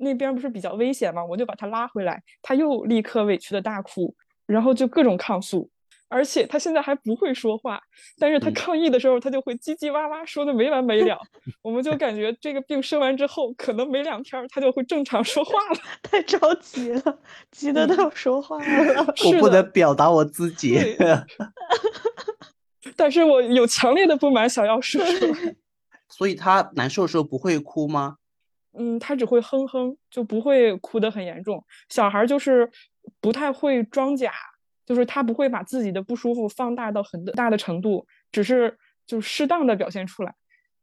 [0.03, 1.25] 那边不是比较危险吗？
[1.25, 4.15] 我就把他拉回来，他又立刻委屈的大哭，
[4.47, 5.71] 然后就各种抗诉。
[6.09, 7.81] 而且他现在还不会说话，
[8.19, 11.19] 但是他嗯抗议的时候，他就会叽叽哇哇说的没完没了。
[11.62, 15.81] 我们就感觉这个病生完之后，可能没两天他就会正常说话了。
[16.05, 17.19] 太着急了，
[17.51, 19.07] 急得都要说话了。
[19.25, 20.79] 我不能表达我自己。
[22.95, 25.57] 但是我有强烈的不满想要说出来。
[26.11, 28.19] 所以他难受的时候不会哭吗？
[28.79, 31.65] 嗯，他只会哼哼，就不会哭得很严重。
[31.89, 32.71] 小孩儿就是
[33.21, 34.33] 不太会装假，
[34.87, 40.35] 就是他不会把自己的不舒服放大到很大的程度，只是就适当的表现出来。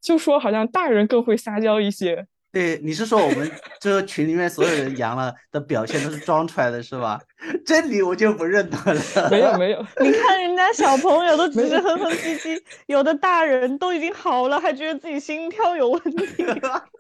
[0.02, 7.20] 就说好像大人更会撒娇一些，对，你是说我们这群里面所有人阳了的表现都是装出来的，是吧？
[7.66, 9.30] 这里我就不认得了。
[9.30, 16.46] 没 有没有，你看人家小朋友都 只是哼哼唧唧，有的大人都已经好了，还觉得自己心跳有问题。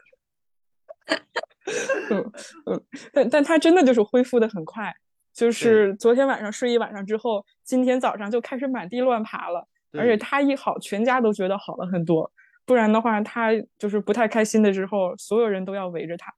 [2.12, 2.32] 嗯
[2.66, 2.82] 嗯，
[3.14, 4.94] 但但他真的就是恢复的很快，
[5.34, 12.32] 就是昨天晚上睡一晚上之后，今天早上就开始满地乱爬了，而且他一好，全家都觉得好了很多。
[12.66, 16.34] 不然的话，他就是不太开心的时候，所有人都要围着他。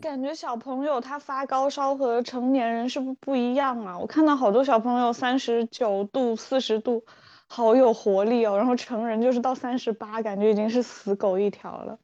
[0.00, 3.96] 感觉小朋友他发高烧和成年人是不是不一样啊？
[3.96, 7.04] 我看到好多小朋友三十九度、四十度，
[7.46, 8.56] 好有活力哦。
[8.56, 11.98] 然后成人就是到三十八，感觉已经是死狗一条了。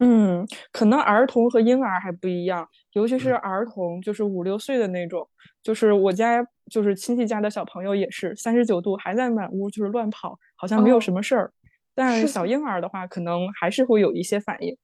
[0.00, 5.28] 嗯，可能儿童和婴儿还不一样，尤其是儿童，就是五六岁的那种。
[5.62, 11.52] 就是我家就是亲戚家的小朋友也是三十九度还在满屋就是乱跑，好像没有什么事儿。
[11.94, 14.76] 但小婴儿的话，可能还是会有一些反应。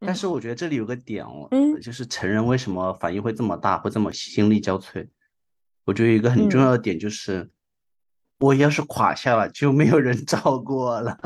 [0.00, 5.06] 但是我觉得这里有个点哦，嗯，就是成人为什么反应会这么大，会这么心力交瘁？
[5.84, 7.48] 我觉得一个很重要的点就是，
[8.40, 11.18] 我要是垮下了，就没有人 照顾我了。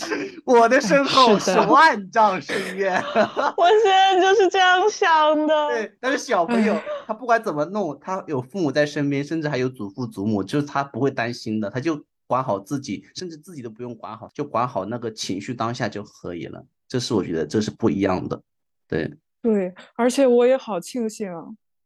[0.44, 2.94] 我的身后是万丈深渊。
[3.56, 5.68] 我现在就是这样想的。
[5.68, 6.76] 对，但是小朋友
[7.06, 12.04] 他不管怎么弄，他有父母在身边，甚至还有祖父祖母，就是他不会担心的，他就。
[12.24, 16.64] 管好自己，甚至自己都不用管好，就管好那个情绪当下就可以了。
[16.88, 18.40] 这是我觉得这是不一样的，
[18.88, 19.74] 对对。
[19.96, 21.30] 而且我也好庆幸，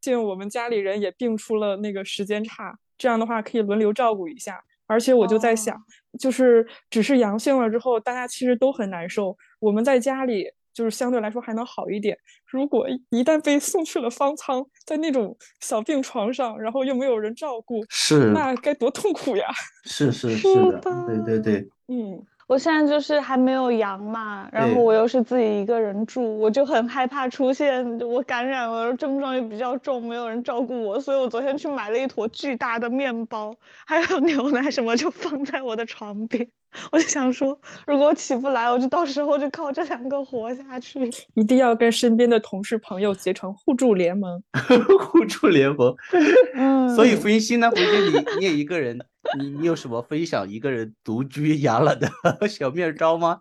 [0.01, 4.63] 幸我们家里人也病出了那个时间差，这样的话可以轮流照顾一下。
[4.87, 5.77] 而且我就在想，
[6.19, 9.37] 就是只是阳性了之后，大家其实都很难受。
[9.59, 10.51] 我们在家里。
[10.77, 12.15] 就是相对来说还能好一点。
[12.45, 19.47] 如果一旦被送去了方舱，在那种小病床上，然后又没有人照顾，是那该多痛苦呀！
[19.87, 20.47] 是是是
[20.83, 22.23] 的，对对对，嗯。
[22.47, 36.49] 我现在就是还没有阳嘛，然后我又是自己一个人住，我就很害怕出现我感染了，症状也比较重，没有人照顾我，所以我昨天去买了一坨巨大的面包，还有牛奶什么，就放在我的床边。
[36.93, 41.11] 我就想说，如果起不来，我就到时候就靠这两个活下去。
[41.35, 44.43] 一定要跟身边的同事朋友结成互助联盟，
[45.01, 45.95] 互助联盟。
[46.55, 48.99] 嗯，所以福音心呢，福音你你也一个人。
[49.37, 52.09] 你你有什么分享一个人独居养老的
[52.49, 53.41] 小妙招吗？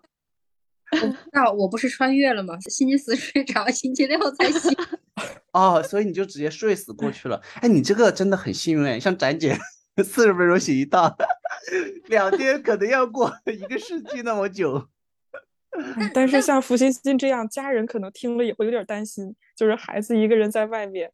[1.32, 2.58] 那我不是穿越了吗？
[2.68, 4.76] 星期四睡着，星期六才醒。
[5.52, 7.40] 哦，所以你就直接睡死过去了。
[7.60, 9.56] 哎，你这个真的很幸运，像展姐
[10.02, 11.16] 四十分钟写一道，
[12.06, 14.88] 两天可能要过一个世纪那么久。
[16.14, 21.10] 但是像福星星这样，家人可能听了也会有点担心，就是孩子一个人在外面。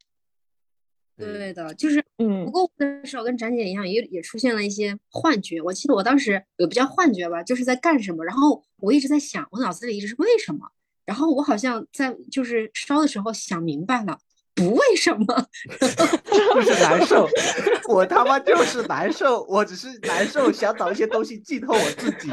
[1.16, 5.60] 对的，就是，嗯，不过那时候跟展姐一样，也也出现了一些幻觉。
[5.60, 10.72] 我记得我当时也不叫幻觉吧，就是在干什么，然后我一直在想，我脑子里一直是为什么，
[11.04, 14.18] 然后我好像在就是烧的时候想明白了，
[14.54, 15.24] 不为什么，
[16.54, 17.28] 就是难受，
[17.88, 22.30] 我他妈就是难受，我只是难受，想找一些东西寄托我自己，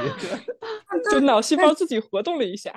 [1.12, 2.74] 就脑细胞自己活动了一下。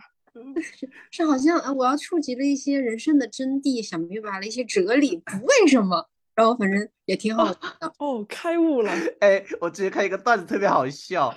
[0.65, 7.59] 是是，好像啊，我要触及了一些人生的真谛，想明白了一些哲理，不为什么，然后反正也挺好的。
[7.99, 8.91] 哦，开悟了。
[9.21, 11.35] 哎，我之前看一个段子特别好笑，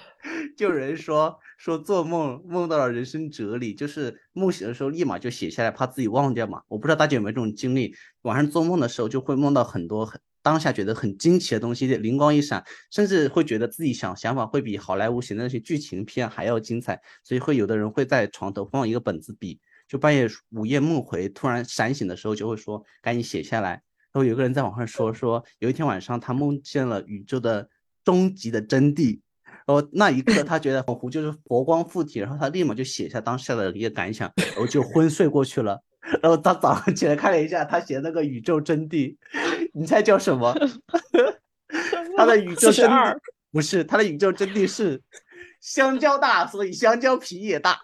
[0.56, 6.62] 就有人说说做梦梦到了人生哲理，就是梦醒的时候立马就写下来，怕自己忘掉嘛。
[6.68, 10.20] 我不知道大家有没有这种经历，晚上做梦的时候就会梦到很多很。
[10.42, 23.72] 当下觉得很惊奇的东西，灵光一闪，甚至会觉得自己想想法会比好莱坞写的那些剧情片还要精彩，所以会有的人会在床头放一个本子笔，就半夜午夜梦回，突然闪醒的时候就会说赶紧写下来。
[23.72, 27.68] 然后有个人在网上说说，有一天晚上他梦见了宇宙的
[28.04, 29.22] 终极的真谛，
[29.66, 35.82] 然后那一刻他觉得仿佛就是佛光附体，然后他立马就写下当下的一个感想，然后就昏睡过去了。
[36.22, 39.16] 然后他早上起来看了一下，他写那个宇宙真谛，
[39.74, 40.56] 你猜叫什么？
[42.16, 43.18] 他的宇宙真谛
[43.52, 45.02] 不是他的宇宙真谛是
[45.62, 47.80] 香蕉大，所以香蕉皮也大。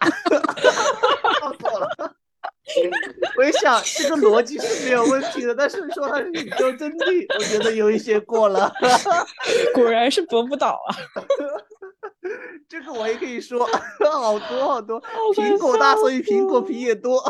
[1.58, 2.14] 错了，
[3.36, 8.72] 我一想这个逻辑是没有问题的，但是说他是宇宙真谛，我觉得有一些过了。
[9.74, 10.94] 果然是博不倒啊！
[12.68, 13.66] 这个我也可以说，
[14.12, 15.02] 好多好多，
[15.34, 17.22] 苹果大，所以苹果皮也多。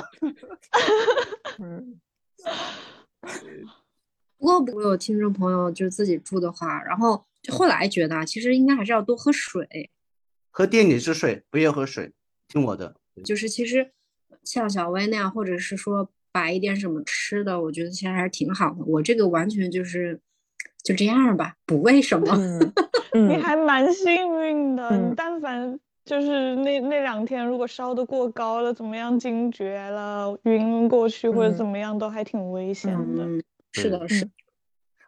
[1.59, 2.00] 嗯，
[4.38, 9.90] 不过我有听众朋友就是自己住的话，然后后来觉得其实应该还是要多喝水，
[10.50, 12.12] 喝电解质水，不要喝水。
[12.48, 12.94] 听我的，
[13.25, 13.92] 就是其实
[14.44, 18.85] 像小薇那样，或者是说摆一点什么吃的，我觉得其实还是挺好的。
[18.85, 20.21] 我这个完全就是
[20.83, 22.37] 就这样吧，不为什么。
[23.12, 33.24] 你还蛮幸运的，你但凡就是那那两天如果烧的过高了，怎么样惊厥了，晕过去或者怎么样，都还挺危险的。
[33.24, 34.28] 嗯，是的，是。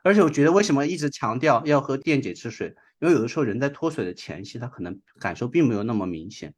[0.02, 2.74] 而且我觉得为什么一直强调要喝电解质水？
[3.00, 6.52] 因为有的时候人在脱水的前期，他可能感受并没有那么明显，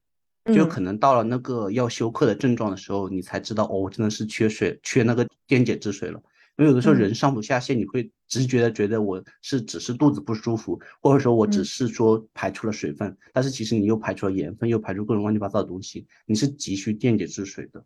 [0.52, 6.20] 就可能到了那个要休克的症状的时候，你才知道哦，真的是缺水，缺那个电解质水了。
[6.58, 17.84] 因为有的时候人上吐下泻，你会直觉的觉得我是只是肚子不舒服，或者说我只是说排出了水分，但是其实你又排出了盐分，又排出各种乱七八糟的东西，你是急需电解质水的。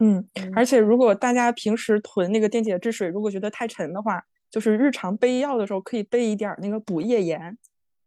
[0.00, 7.56] 嗯，而且如果大家平时囤那个电解质水，如果觉得太沉的话，就是日常备药的时候可以备一点那个补液盐，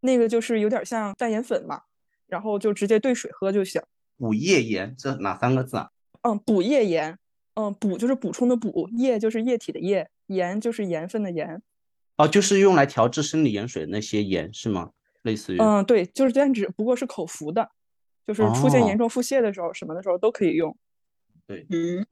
[0.01, 1.82] 那个就是有点像淡盐粉嘛，
[2.28, 3.82] 然后就直接兑水喝就行。
[4.18, 5.89] 补液盐这哪三个字啊？
[6.22, 7.18] 嗯，补液盐。
[7.56, 11.62] 嗯，补就是补充的补，液就是液体的液，盐就是盐分的盐。
[12.18, 14.91] 哦，就是用来调制生理盐水那些盐是吗？
[15.24, 15.58] 类似于？
[15.60, 17.70] 嗯，对，就是这样，只不过是口服的，
[18.26, 20.76] 就是出现严重腹泻的时候，什么的时候都可以用。
[21.47, 22.06] 对，嗯。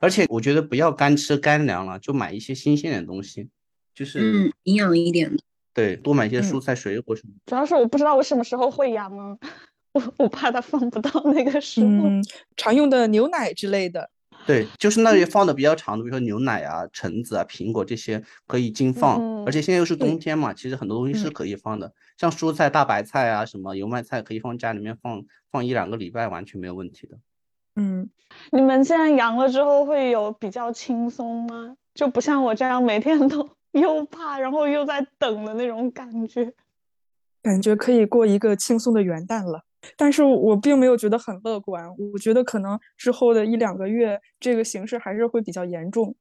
[0.00, 3.48] 而且我觉得不要干吃干粮了，就买一些新鲜点东西，
[3.94, 4.18] 就是
[4.48, 5.42] 嗯，营养一点的。
[5.74, 7.34] 对，多买一些蔬菜水果什么。
[7.46, 9.36] 主要是我不知道我什么时候会阳啊，
[9.92, 11.86] 我我怕它放不到那个时候。
[11.86, 12.24] 嗯，
[12.56, 14.08] 常用的牛奶之类的。
[14.46, 27.16] 对，就是那里放的比较长的，比如说牛奶啊、橙子啊、苹果这些可以经放，而且现在又是冬天嘛，其实很多东西是可以放的，像蔬菜、大白菜啊、什么油麦菜，可以放家里面放放一两个礼拜，完全没有问题的。
[27.76, 28.10] 嗯，
[28.52, 31.76] 你们现在阳了之后会有比较轻松吗？
[31.94, 36.52] 就不像我这样每天都 又怕，然后又在等的那种感觉，
[37.42, 39.64] 感觉可以过一个轻松的元旦了。
[39.96, 46.16] 但是我并没有觉得很乐观，我觉得可能之后的一两个月，这个形势还是会比较严重。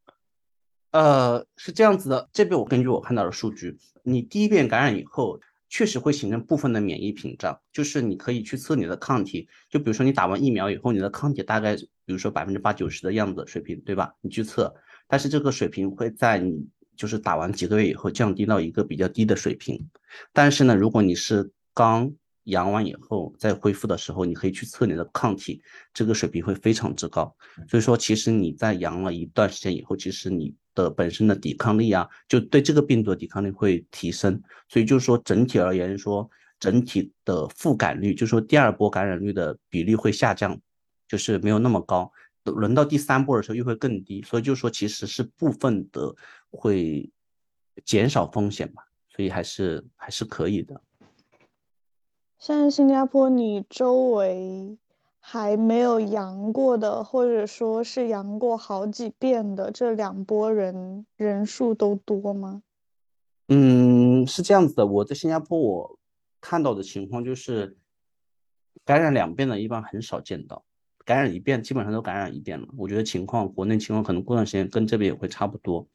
[0.92, 14.14] 呃，是这样子的，这边我根据我看到的数据，你第一遍感染以后，确实会形成部分的免疫屏障，就是你可以去测你的抗体，就比如说你打完疫苗以后，你的抗体大概，比如说百分之八九十的样子水平，对吧？
[14.22, 14.72] 你去测，
[15.08, 19.90] 但是这个水平会在你就是打完几个月以后降低到一个比较低的水平。
[20.32, 22.14] 但是呢，如果你是刚
[22.46, 25.62] 阳完以后再恢复的时候，你可以去测你的抗体，
[25.94, 27.34] 这个水平会非常之高。
[27.70, 34.42] 所以说，其实你在阳了一段时间以后，其实你的本身的抵抗力啊，就对这个病毒的抵抗力会提升。
[34.68, 36.30] 所以就是说，整体而言说，
[36.60, 40.60] 整体的覆盖率，就是说第二波感染率的比例会下降，
[41.08, 42.12] 就是没有那么高。
[42.44, 44.22] 轮到第三波的时候又会更低。
[44.22, 46.14] 所以就是说，其实是部分的
[46.50, 47.10] 会
[47.86, 48.84] 减少风险吧。
[49.16, 50.82] 所以还是还是可以的。
[52.46, 54.78] 现在新加坡，你周围
[55.22, 62.62] 还没有阳过的，或者说是阳过好几遍的这两波人人数都多吗？
[63.48, 64.86] 嗯，是这样子的。
[64.86, 66.00] 我在新加坡，我
[66.42, 67.78] 看到的情况就是，
[68.84, 70.66] 感染两遍的一般很少见到，
[71.06, 72.68] 感染一遍基本上都感染一遍了。
[72.78, 75.88] 我觉得情况，国内情况可能过段时间跟这边也会差不多。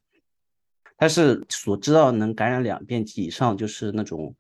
[0.96, 4.34] 但是所知道能感染两遍及以上，就是那种。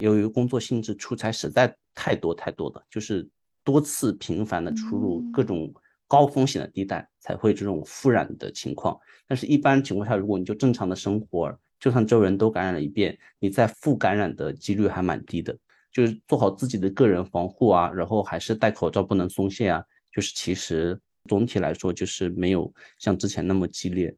[0.00, 3.28] 由于工作性质出差实在太多太多的，就是
[3.62, 5.72] 多次频繁的出入各种
[6.08, 8.98] 高风险的地带，才会这种复染的情况。
[9.28, 15.56] 但是，一般情况下，如果你就正常的生活，就算周围人都感染了一遍，你再复感染的几率还蛮低的。
[15.92, 19.84] 就是做好自己的个人防护啊，然后还是戴口罩不能松懈啊。
[20.12, 20.98] 就是其实
[21.28, 24.16] 总体来说，就是没有像之前那么激烈。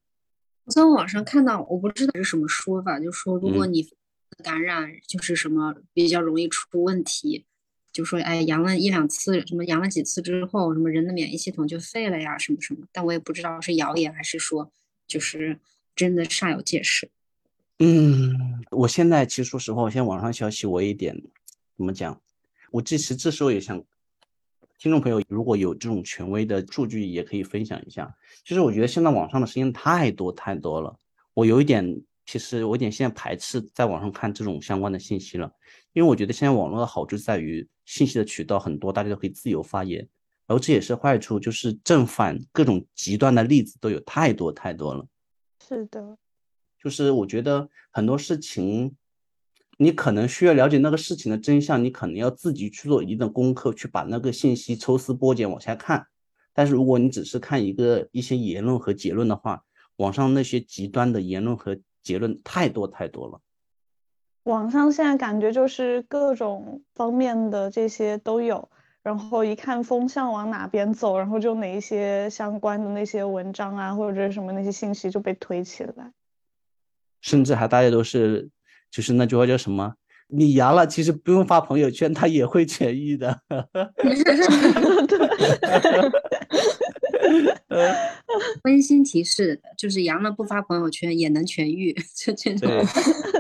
[0.64, 3.85] 我在网上看到，我不知道是什么说法，就说如果你。
[4.43, 7.45] 感染就是什么比较容易出问题，
[7.93, 12.86] 就说哎阳了一两次，什么阳了几次之后，什么人的免疫系统就废了呀，什么什么。
[12.93, 14.70] 但我也不知道是谣言还是说
[15.07, 15.59] 就是
[15.97, 17.09] 真的煞有介事。
[17.78, 21.16] 嗯，我现在其实说实话，我现在网上消息我一点
[21.76, 22.20] 怎么讲？
[22.70, 23.82] 我这实这时候也想，
[24.78, 28.14] 听众朋友如果有这种权威的数据，也可以分享一下。
[28.45, 30.99] 其实我觉得现在网上的声音太多太多了，
[31.34, 32.03] 我有一点。
[32.33, 35.53] 其实我有点现在排斥在网上看这种相关的信息了，
[35.93, 39.99] 因为我觉得现在网络的好处在于信息的渠道很多，大家都可以自由发言，
[40.47, 45.07] 然后这也是坏处，就是正反各种极端的例子都有太多太多了。
[45.68, 46.16] 是的，
[46.83, 48.97] 就是我觉得很多事情，
[49.76, 56.07] 你可能需要了解那个事情的真相，你可能要自己去做一定的功课，去把那个信息抽丝剥茧往下看。
[56.55, 59.62] 但是如果你只是看一个一些言论和结论的话，
[59.97, 63.41] 网上那些极端的言论和结论太多太多了，
[64.45, 68.69] 网上现在感觉就是各种方面的这些都有，
[69.03, 76.13] 然后一看风向往哪边走，然后就哪一些相关的那些文章啊，或者什么那些信息就被推起来，
[77.21, 78.51] 甚至还大家都是，
[78.91, 79.95] 就是那句话叫什么？
[80.27, 83.41] 你阳了，其实不用发朋友圈，他也会痊愈的。
[88.64, 92.68] 温馨提示，就是阳了不发朋友圈也能痊愈，就这种。
[92.68, 92.85] 对，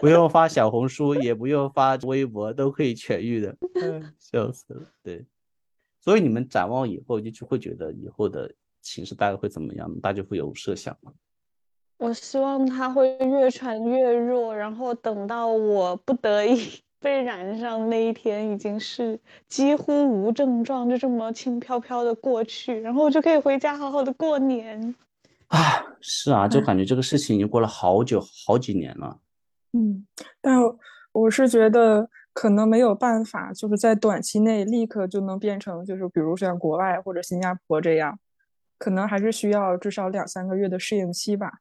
[0.00, 3.56] 不用发小红书，也不用发微博，都可以痊愈的。
[4.18, 4.82] 笑死了。
[5.02, 5.24] 对，
[6.00, 9.92] 所以你们展望以后，就会觉得以后的形势大概会怎么样？
[10.00, 11.12] 大家会有设想吗？
[11.98, 24.94] 我希望它会越传越弱，然后等到我不得已被染上那一天，已经是几乎无症状，就这么轻飘飘的过去，然后我就可以回家好好的过年。
[25.48, 25.58] 啊，
[26.00, 29.18] 是啊，就感觉这个事情已经过了好久好几年了。
[29.72, 30.06] 嗯，
[30.40, 30.58] 但
[31.12, 38.18] 我是觉得可能没有办法，就是在短期内立刻就能变成，就是比如像国外或者新加坡这样，
[38.78, 41.58] 可能还是需要至少两三个月的适应期吧。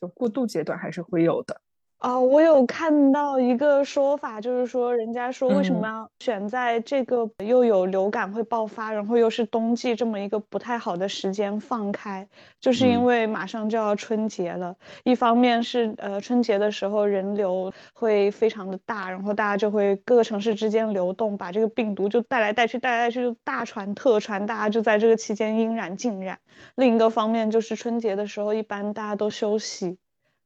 [0.00, 1.60] 就过渡阶段还是会有的。
[2.02, 12.28] 哦，我有看到一个说法，就是说，人家说为什么要选在这个又有流感会爆发，然后又是冬季这么一个不太好的时间放开，
[12.60, 14.74] 就是因为马上就要春节了。
[15.04, 26.40] 一方面是呃春节的时候人流会非常的大，然后大家就会各个城市之间流动，把这个病毒就带来带去，带来带去就大传特传，大家就在这个期间因染尽染。
[26.74, 29.98] 另一个方面就是春节的时候一般大家都休息。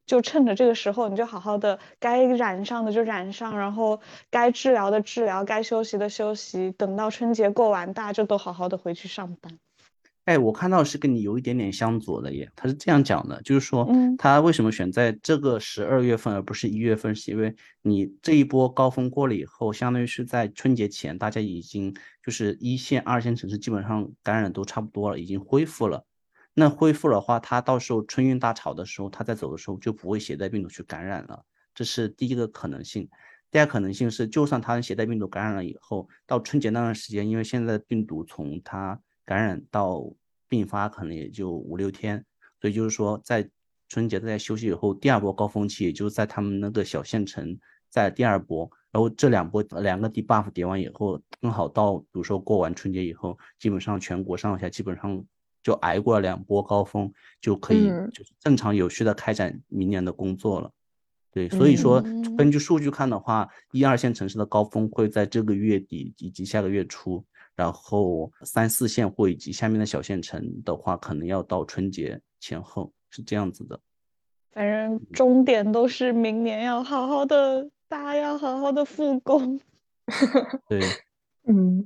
[0.07, 3.99] 就趁着这个时候，你就好好的该染上的就染上，然后
[4.31, 6.71] 该治疗的治疗，该休息的休息。
[6.71, 9.59] 等到春节过完，大家就都好好的回去上班。
[10.23, 12.49] 哎，我看到是跟你有一点点相左的耶。
[12.53, 17.15] 他是这样讲的，就是说，嗯，他为什么选在这个十二月份而不是一月份？
[17.15, 26.03] 是因为你这一波高峰过了以后，相当于是在春节前，大家已经就是一线、二线城市基本上感染都差不多了，已经恢复了。
[26.59, 31.45] 那恢复的话，他到时候春运大潮的时候，他在走的时候就不会携带病毒去感染了，
[31.75, 33.07] 这是第一个可能性。
[33.51, 40.03] 第二可能性是，就算他携带病毒感染了以后，到春节那段时间，因为现在病毒从他感染到
[40.47, 42.25] 病发可能也就五六天，
[42.59, 43.47] 所以就是说，在
[43.87, 47.55] 春节在休息以后，第二波高峰期也就在他们那个小县城
[47.87, 55.23] 在第二波，然后这两波两个 debuff 叠完以后，刚好到比如说过完春节以后，基本上全国上下基本上。
[55.67, 57.11] 就挨过了两波高峰，
[57.41, 60.71] 就可以就是正常有序的开展明年的工作了。
[61.29, 62.01] 对，所以说
[62.37, 67.21] 根据数据看的话，一二线城市的高峰会在这个月底以及下个月初，
[67.53, 73.77] 然后三四线或以及下面的小县城的话，可能要到春节前后，是这样子的。
[74.51, 79.59] 反正终点都是明年要好好的，大家要好好的复工。
[80.69, 80.79] 对，
[81.43, 81.85] 嗯。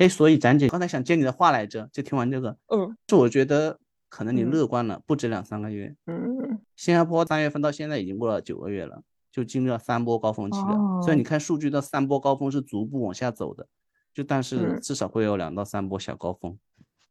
[0.00, 3.78] 哎，所以展姐刚才想接你的话来着，就听完这个，嗯，是我觉得
[4.08, 5.94] 可能你乐观了，不止两三个月。
[6.06, 11.02] 嗯，新加坡三月份到现在已经过了九个月了，就经历了三波高峰期了。
[11.02, 13.66] 所以你看数据的三波高峰是逐步往下走的，
[14.14, 16.58] 就但是至少会有两到三波小高峰。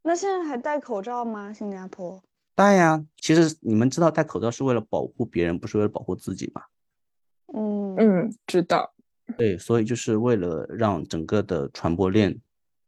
[0.02, 1.54] 那现在还戴口罩吗？
[1.54, 2.20] 新加坡
[2.56, 3.06] 戴呀。
[3.18, 6.64] 其实你们知道戴口罩是为了保护别人，不是为了保护自己吗？
[7.54, 8.92] 嗯嗯，知道。
[9.38, 12.36] 对，所以就是为了让整个的传播链。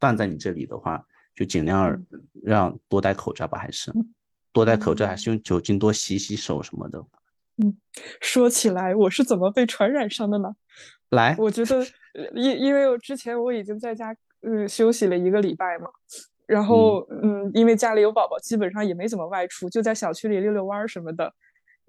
[0.02, 1.00] 断在你这里的话，
[1.32, 1.96] 就尽量
[2.42, 3.92] 让多戴口罩吧，还是
[4.52, 6.98] 多戴口罩，还是用酒精多洗洗手什么的。
[7.62, 7.72] 嗯，
[8.20, 10.52] 说起来，我是怎么被传染上的呢？
[11.10, 11.86] 来，我觉得，
[12.34, 15.88] 因因为我之前我已经在家嗯休息了一个礼拜嘛，
[16.46, 21.32] 然后嗯，因为家里有宝宝，基本上也没怎么外出，就在小区里溜溜弯什么的。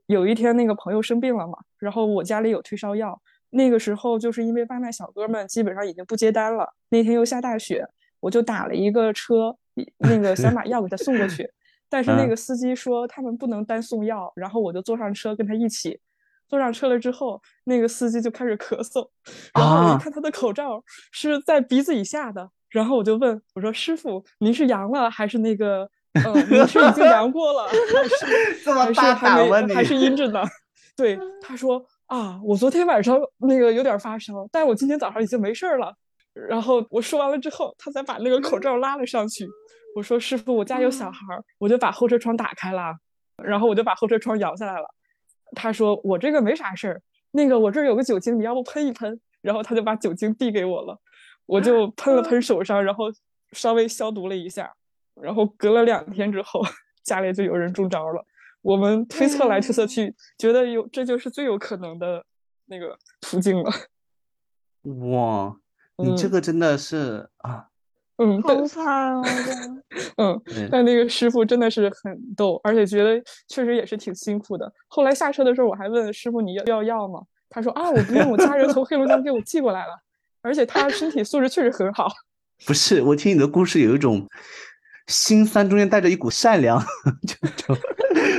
[0.05, 7.88] 有一天那个朋友生病了嘛，然后我家里有退烧药，那个时候就是因为外卖小哥们基本上已经不接单了，那天又下大雪。
[8.24, 9.54] 我就打了一个车，
[9.98, 11.46] 那个想把药给他送过去，
[11.90, 16.00] 但是那个司机说他们不能单送药，然后我就坐上车跟他一起，
[16.48, 19.10] 坐上车了之后，那个司机就开始咳嗽，
[19.54, 27.74] 然后我一看他的口罩是在鼻子以下的，然后我就问我说师傅您是阳了还是那个，嗯，您是已经阳过了 还
[28.08, 30.42] 是 还是还是阴着呢？
[30.96, 35.94] 对， 他说啊，我昨天晚上那个有点发烧，但我今天早上已经没事了。
[36.34, 39.48] 然后我说完了之后，他才把那个口罩拉了上去。
[39.96, 42.96] 我说：“师傅，我家有小孩儿，我就把后车窗打开了，
[43.44, 44.88] 然后我就把后车窗摇下来了。”
[45.56, 51.00] 他说：“我这个没啥事儿，那个我这儿有个酒精，你要不喷一喷？”然后他就把酒精递给我了，
[51.46, 53.06] 我就 喷了喷手上，然后
[53.52, 54.74] 稍微消毒了一下。
[55.22, 56.60] 然后隔了两天之后，
[57.04, 58.26] 家里就有人中招了。
[58.64, 62.26] 我们推测来推测去，觉得有这就是最有可能的
[62.66, 63.70] 那个途径了。
[65.12, 65.56] 哇！
[65.98, 67.66] 你这个真的是啊，
[68.18, 69.22] 嗯，好惨啊，
[70.18, 70.41] 嗯，
[70.72, 74.72] 但那个师傅真的是很逗，而且觉得确实也是挺辛苦的。
[74.88, 77.22] 后来下车的时候，我还问师傅你要要药吗？
[77.50, 79.94] 他说啊，我不用，我家人从黑龙江给我寄过来了，
[80.41, 82.12] 而且他身体素质确实很好。
[82.66, 84.28] 不是，我听你的故事有一种
[85.08, 86.82] 心酸，中间带着一股善良，
[87.28, 87.36] 就
[87.76, 87.82] 就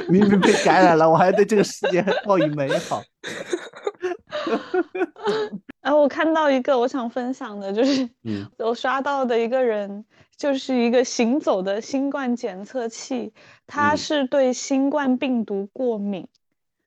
[0.09, 3.03] 明明被感染了，我还对这个世界报以美好。
[5.85, 10.05] 哎，我看到一个我想分享的，就是嗯 我刷到的一个人，
[10.37, 13.33] 就是一个行走的新冠检测器，
[13.67, 16.27] 他嗯是对新冠病毒过敏。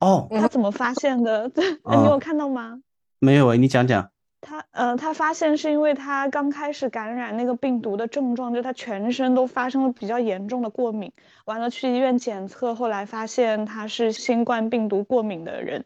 [0.00, 1.48] 哦，他怎么发现的？
[1.86, 2.80] 你啊有看到吗？
[3.20, 4.10] 没有哎，你讲讲。
[4.40, 11.12] 他呃，他发现是因为他刚开始感染那个病毒的症状，就他全身都发生了比较严重的过敏，
[11.44, 15.84] 完了去医院检测，后来发现他是新冠病毒过敏的人。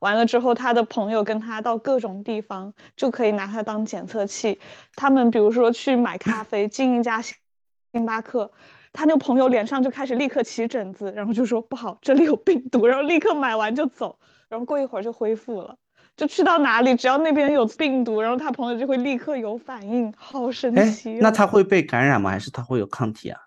[0.00, 4.60] 完了之后，他的朋友跟他到各种地方就可以拿他当检测器。
[4.94, 8.50] 他们比如说去买咖啡，进一家星巴克，
[8.92, 15.76] 他那个朋友脸上就开始立刻起疹子，然后就说不好，这里有病毒，然后立刻买完就走，然后过一会儿就恢复了。
[16.16, 22.30] 就去到哪里，只要那边有病毒，然后他朋友就会立刻有反应，好神哎奇、哦。，那他会被感染吗？
[22.30, 23.40] 还是他会有抗体啊？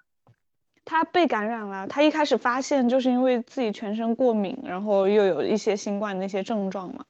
[0.84, 7.06] 他被感染了，他一开始发现就是因为自己全身过敏，然后又有一些新冠的那些症状嘛。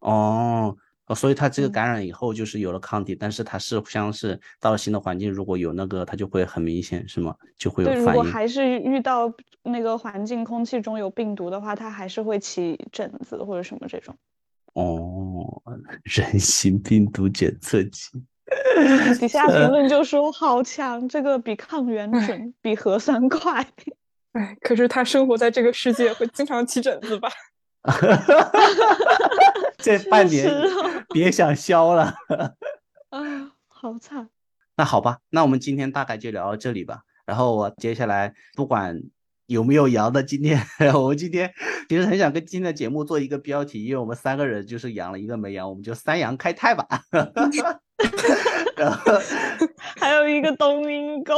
[0.00, 0.76] 哦，
[1.06, 7.34] 哦所以他这个嗯感染以后就是有了抗体，但是他是像是到了新的环境，如果有那个，他就会很明显，是吗？
[7.58, 8.22] 就会有反应。
[8.22, 9.32] 果还是遇到
[9.62, 14.16] 那个环境空气中有病毒的话，他还是会起疹子或者什么这种。
[14.74, 15.62] 哦，
[16.04, 18.22] 人形病毒检测器。
[19.18, 23.66] 底下评论 就说好强，这个比抗原准，比核酸快。
[24.32, 27.30] 哎，可是他生活在这个世界，会经常起疹子吧？
[29.78, 30.50] 这半年
[31.10, 32.14] 别想消了。
[33.10, 34.28] 啊，好惨。
[34.76, 37.02] 那好吧，那我们今天大概就聊到这里吧。
[37.26, 39.00] 然后我接下来不管
[39.46, 40.60] 有没有阳的，今天
[40.94, 41.52] 我们今天
[41.88, 46.86] 其实很想跟今天的节目做一个标题，因为我们三个人就是阳了一个没阳，我们就三阳开泰吧。
[48.76, 49.12] 然后
[50.00, 51.36] 还有一个冬阴功。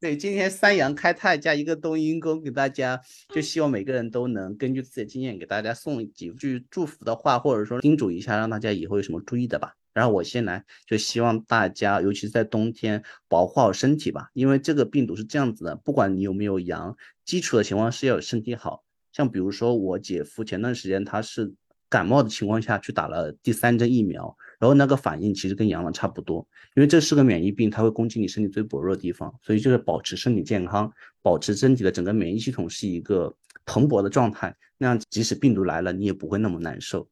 [0.00, 3.00] 对，今天三阳开泰加一个冬阴功给大家，
[3.34, 9.74] 就希望每个人都能根据自己的经验给大家送几句祝福的话，或者说叮嘱一下，让大家以后有什么注意的吧。
[9.92, 18.84] 然后我先来，就希望大家，尤其是在冬天，保护好身体吧，因为这个病毒是这样子的，不管你有没有阳，基础的情况是要有身体好。
[19.12, 21.54] 像比如说我姐夫前段时间他是
[21.88, 26.44] 感冒的情况下去打了第三针疫苗，然后那个反应其实跟阳了差不多，
[26.74, 33.32] 因为这是个免疫病，它会攻击你身体最薄弱的地方，所以就是保持身体健康，保持身体的整个免疫系统是一个
[33.64, 37.08] 蓬勃的状态，那样即使病毒来了，你也不会那么难受。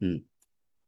[0.00, 0.20] 嗯，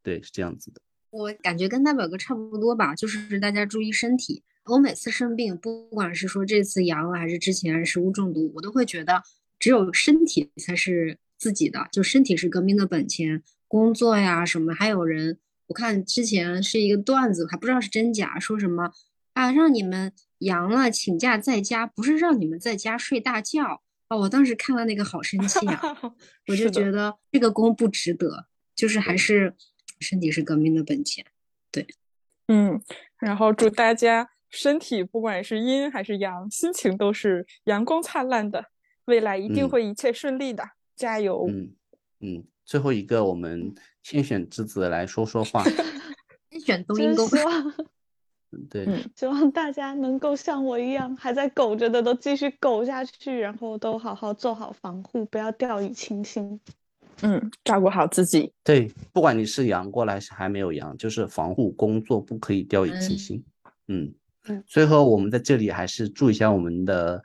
[0.03, 0.81] 对，是这样子的。
[1.11, 4.43] 我感觉跟大表哥差不多吧，就是大家注意身体。
[4.67, 9.23] 我每次生病，不管是说这次阳了还是之前食物中毒，我都会觉得
[9.59, 13.43] 只有身体才是自己的，就身体是革命的本钱。
[13.67, 18.93] 工作呀什么，还有人，我看之前是一个段子，还不知道是真假，说什么
[19.33, 24.17] 啊，让你们阳了请假在家，不是让你们在家睡大觉啊！
[24.17, 25.81] 我当时看了那个好生气啊，
[26.49, 29.55] 我就觉得这个功不值得，就是还是
[30.01, 31.25] 身体是革命的本钱。
[31.71, 31.87] 对
[32.49, 32.81] 嗯，
[33.19, 38.65] 然后祝大家身体不管是阴还是阳，心情都是阳光灿烂的，
[39.05, 40.65] 未来一定嗯会一切顺利的，
[40.97, 41.47] 加油！
[41.49, 41.75] 嗯
[42.21, 45.63] 嗯，最后一个我们天选之子来说说话。
[46.51, 47.75] 先选冬真阴功，希望
[48.71, 56.59] 对，嗯希望大家能够像我一样，还在苟着的都继续苟下去，然后都好好做好防护，不要掉以轻心。
[57.23, 58.53] 嗯，照顾好自己。
[58.63, 63.45] 对，不管你是阳过来还是还没有阳，就是防护工作不可以掉以轻嗯心。
[63.89, 64.15] 嗯
[64.49, 67.23] 嗯，最后我们在这里还是祝一下我们的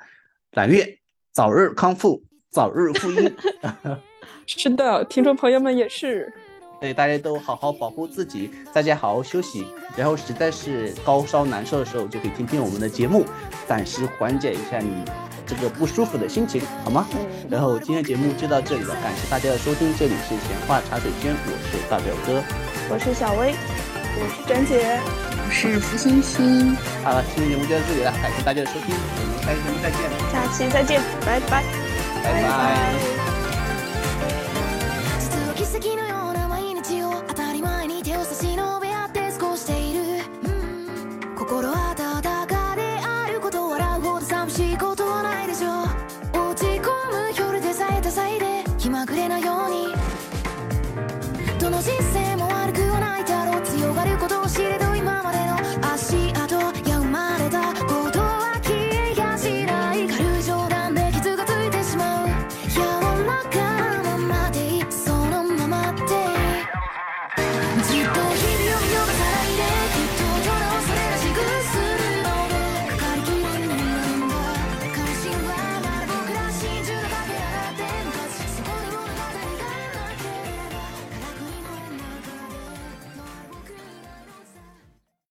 [0.52, 0.98] 揽月
[1.32, 3.34] 早日康复，早日复阴。
[4.46, 6.34] 是的，听众朋友们也是。
[6.82, 9.66] 对，大家都好好保护自己，在家好好休息，
[9.96, 13.24] 然后实在是高烧难受的时候，就可以听听我们的节目，
[13.66, 14.92] 暂时缓解一下你
[15.46, 17.08] 这个不舒服的心情，好吗？
[17.50, 22.44] 然后今天节目就到这里了，感谢大家的收听，这里是闲话茶水间，我是大表哥。
[22.90, 23.54] 我是小薇，
[24.20, 25.00] 我是展姐，
[25.46, 26.76] 我是福星星。
[27.04, 30.00] 好了，今天节目就到这里了，感谢大家的收听，我们下期节目再见，
[30.32, 31.64] 下期再见，拜拜。
[32.24, 33.23] 拜拜
[49.04, 49.43] まぐれな